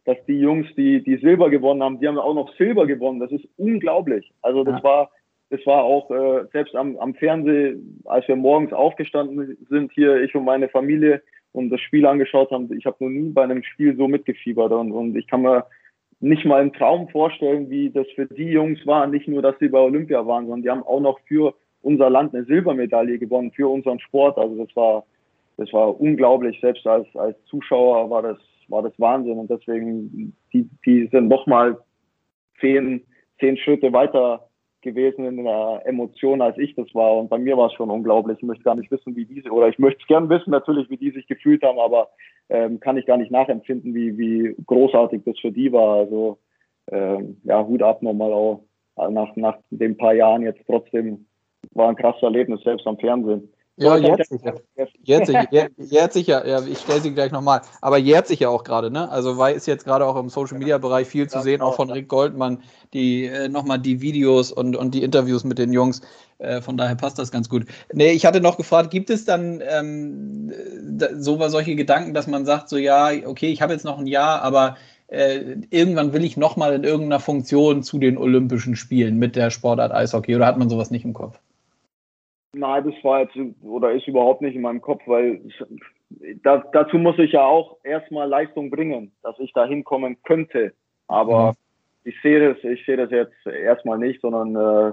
[0.04, 3.18] dass die Jungs, die, die Silber gewonnen haben, die haben auch noch Silber gewonnen.
[3.18, 4.32] Das ist unglaublich.
[4.42, 4.84] Also das ja.
[4.84, 5.10] war
[5.50, 10.34] es war auch äh, selbst am, am Fernsehen, als wir morgens aufgestanden sind, hier ich
[10.34, 11.22] und meine Familie
[11.52, 14.92] und das Spiel angeschaut haben, ich habe noch nie bei einem Spiel so mitgefiebert und,
[14.92, 15.66] und ich kann mir
[16.20, 19.06] nicht mal im Traum vorstellen, wie das für die Jungs war.
[19.06, 22.34] Nicht nur, dass sie bei Olympia waren, sondern die haben auch noch für unser Land
[22.34, 24.36] eine Silbermedaille gewonnen, für unseren Sport.
[24.36, 25.04] Also das war,
[25.56, 26.60] das war unglaublich.
[26.60, 28.38] Selbst als, als Zuschauer war das,
[28.68, 29.38] war das Wahnsinn.
[29.38, 31.78] Und deswegen, die, die sind nochmal
[32.60, 33.02] zehn,
[33.40, 34.46] zehn Schritte weiter
[34.82, 37.16] gewesen in der Emotion, als ich das war.
[37.16, 38.38] Und bei mir war es schon unglaublich.
[38.38, 40.96] Ich möchte gar nicht wissen, wie diese, oder ich möchte es gern wissen natürlich, wie
[40.96, 42.08] die sich gefühlt haben, aber
[42.48, 45.96] ähm, kann ich gar nicht nachempfinden, wie, wie großartig das für die war.
[45.96, 46.38] Also
[46.90, 48.64] ähm, ja, Hut ab nochmal auch
[48.96, 51.26] nach, nach den paar Jahren jetzt trotzdem
[51.72, 53.48] war ein krasses Erlebnis, selbst am Fernsehen.
[53.76, 54.52] Ja, jährt sich ja.
[55.02, 56.44] Jährt sich, jährt, jährt sich ja.
[56.44, 57.62] ja ich stelle sie gleich nochmal.
[57.80, 59.10] Aber jährt sich ja auch gerade, ne?
[59.10, 61.90] Also weil ist jetzt gerade auch im Social Media Bereich viel zu sehen, auch von
[61.90, 62.62] Rick Goldmann,
[62.92, 66.02] die äh, nochmal die Videos und, und die Interviews mit den Jungs.
[66.38, 67.66] Äh, von daher passt das ganz gut.
[67.92, 70.52] Nee, ich hatte noch gefragt, gibt es dann ähm,
[71.16, 74.42] so solche Gedanken, dass man sagt, so ja, okay, ich habe jetzt noch ein Jahr,
[74.42, 74.76] aber
[75.08, 79.92] äh, irgendwann will ich nochmal in irgendeiner Funktion zu den Olympischen Spielen mit der Sportart
[79.92, 81.38] Eishockey oder hat man sowas nicht im Kopf?
[82.52, 85.40] Nein, das war jetzt oder ist überhaupt nicht in meinem Kopf, weil
[86.42, 90.72] da, dazu muss ich ja auch erstmal Leistung bringen, dass ich da hinkommen könnte.
[91.06, 91.56] Aber mhm.
[92.04, 94.92] ich sehe das, ich sehe das jetzt erstmal nicht, sondern äh,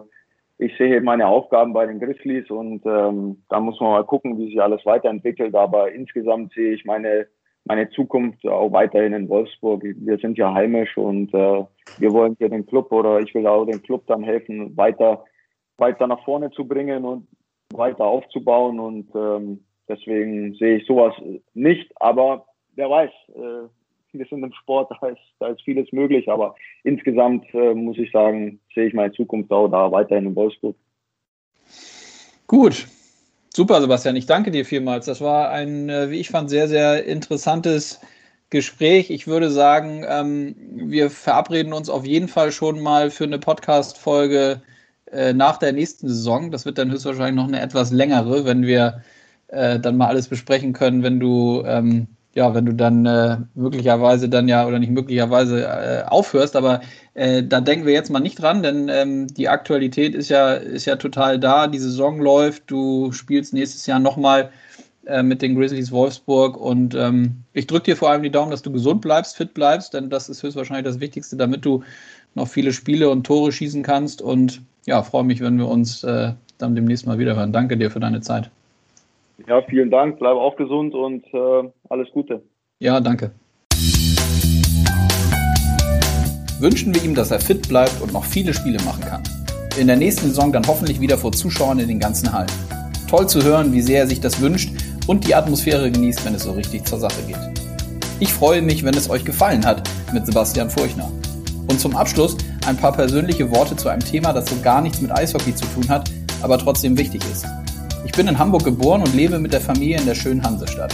[0.60, 4.50] ich sehe meine Aufgaben bei den Grizzlies und ähm, da muss man mal gucken, wie
[4.50, 5.56] sich alles weiterentwickelt.
[5.56, 7.28] Aber insgesamt sehe ich meine
[7.66, 9.84] meine Zukunft auch weiterhin in Wolfsburg.
[9.84, 11.66] Wir sind ja heimisch und äh,
[11.98, 15.26] wir wollen hier den Club oder ich will auch den Club dann helfen, weiter
[15.78, 17.28] weiter nach vorne zu bringen und
[17.74, 18.80] weiter aufzubauen.
[18.80, 21.14] Und ähm, deswegen sehe ich sowas
[21.54, 21.92] nicht.
[22.02, 22.46] Aber
[22.76, 23.68] wer weiß, äh,
[24.14, 26.30] wir sind im Sport, da ist, da ist vieles möglich.
[26.30, 30.76] Aber insgesamt äh, muss ich sagen, sehe ich meine Zukunft auch da weiterhin in Wolfsburg.
[32.48, 32.88] Gut.
[33.54, 34.16] Super, Sebastian.
[34.16, 35.08] Ich danke dir vielmals.
[35.08, 38.00] Das war ein, äh, wie ich fand, sehr, sehr interessantes
[38.50, 39.10] Gespräch.
[39.10, 44.62] Ich würde sagen, ähm, wir verabreden uns auf jeden Fall schon mal für eine Podcast-Folge
[45.12, 46.52] äh, nach der nächsten Saison.
[46.52, 49.02] Das wird dann höchstwahrscheinlich noch eine etwas längere, wenn wir
[49.48, 54.30] äh, dann mal alles besprechen können, wenn du ähm, ja, wenn du dann äh, möglicherweise
[54.30, 56.82] dann ja oder nicht möglicherweise äh, aufhörst, aber
[57.16, 60.86] äh, da denken wir jetzt mal nicht dran, denn ähm, die Aktualität ist ja, ist
[60.86, 61.66] ja total da.
[61.66, 64.52] Die Saison läuft, du spielst nächstes Jahr nochmal
[65.08, 68.62] äh, mit den Grizzlies Wolfsburg und ähm, ich drücke dir vor allem die Daumen, dass
[68.62, 71.84] du gesund bleibst, fit bleibst, denn das ist höchstwahrscheinlich das Wichtigste, damit du
[72.36, 76.32] noch viele Spiele und Tore schießen kannst und ja, freue mich, wenn wir uns äh,
[76.58, 77.52] dann demnächst mal wieder hören.
[77.52, 78.50] Danke dir für deine Zeit.
[79.46, 80.18] Ja, vielen Dank.
[80.18, 82.42] Bleib auch gesund und äh, alles Gute.
[82.80, 83.32] Ja, danke.
[86.60, 89.22] Wünschen wir ihm, dass er fit bleibt und noch viele Spiele machen kann.
[89.78, 92.50] In der nächsten Saison dann hoffentlich wieder vor Zuschauern in den ganzen Hallen.
[93.08, 94.72] Toll zu hören, wie sehr er sich das wünscht
[95.06, 97.38] und die Atmosphäre genießt, wenn es so richtig zur Sache geht.
[98.20, 101.12] Ich freue mich, wenn es euch gefallen hat mit Sebastian Furchner.
[101.70, 105.12] Und zum Abschluss ein paar persönliche Worte zu einem Thema, das so gar nichts mit
[105.12, 106.12] Eishockey zu tun hat,
[106.42, 107.46] aber trotzdem wichtig ist.
[108.06, 110.94] Ich bin in Hamburg geboren und lebe mit der Familie in der schönen Hansestadt.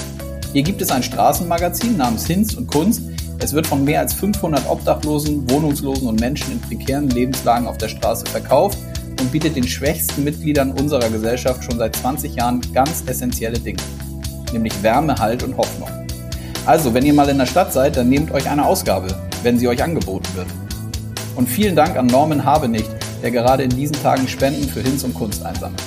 [0.53, 3.01] Hier gibt es ein Straßenmagazin namens Hinz und Kunst.
[3.39, 7.88] Es wird von mehr als 500 Obdachlosen, Wohnungslosen und Menschen in prekären Lebenslagen auf der
[7.88, 8.78] Straße verkauft
[9.19, 13.82] und bietet den schwächsten Mitgliedern unserer Gesellschaft schon seit 20 Jahren ganz essentielle Dinge,
[14.51, 15.89] nämlich Wärme, Halt und Hoffnung.
[16.67, 19.07] Also, wenn ihr mal in der Stadt seid, dann nehmt euch eine Ausgabe,
[19.41, 20.47] wenn sie euch angeboten wird.
[21.36, 22.90] Und vielen Dank an Norman Habenicht,
[23.22, 25.82] der gerade in diesen Tagen Spenden für Hinz und Kunst einsammelt.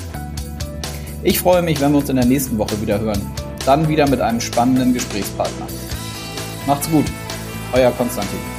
[1.23, 3.21] Ich freue mich, wenn wir uns in der nächsten Woche wieder hören.
[3.65, 5.67] Dann wieder mit einem spannenden Gesprächspartner.
[6.67, 7.07] Macht's gut,
[7.73, 8.56] euer Konstantin.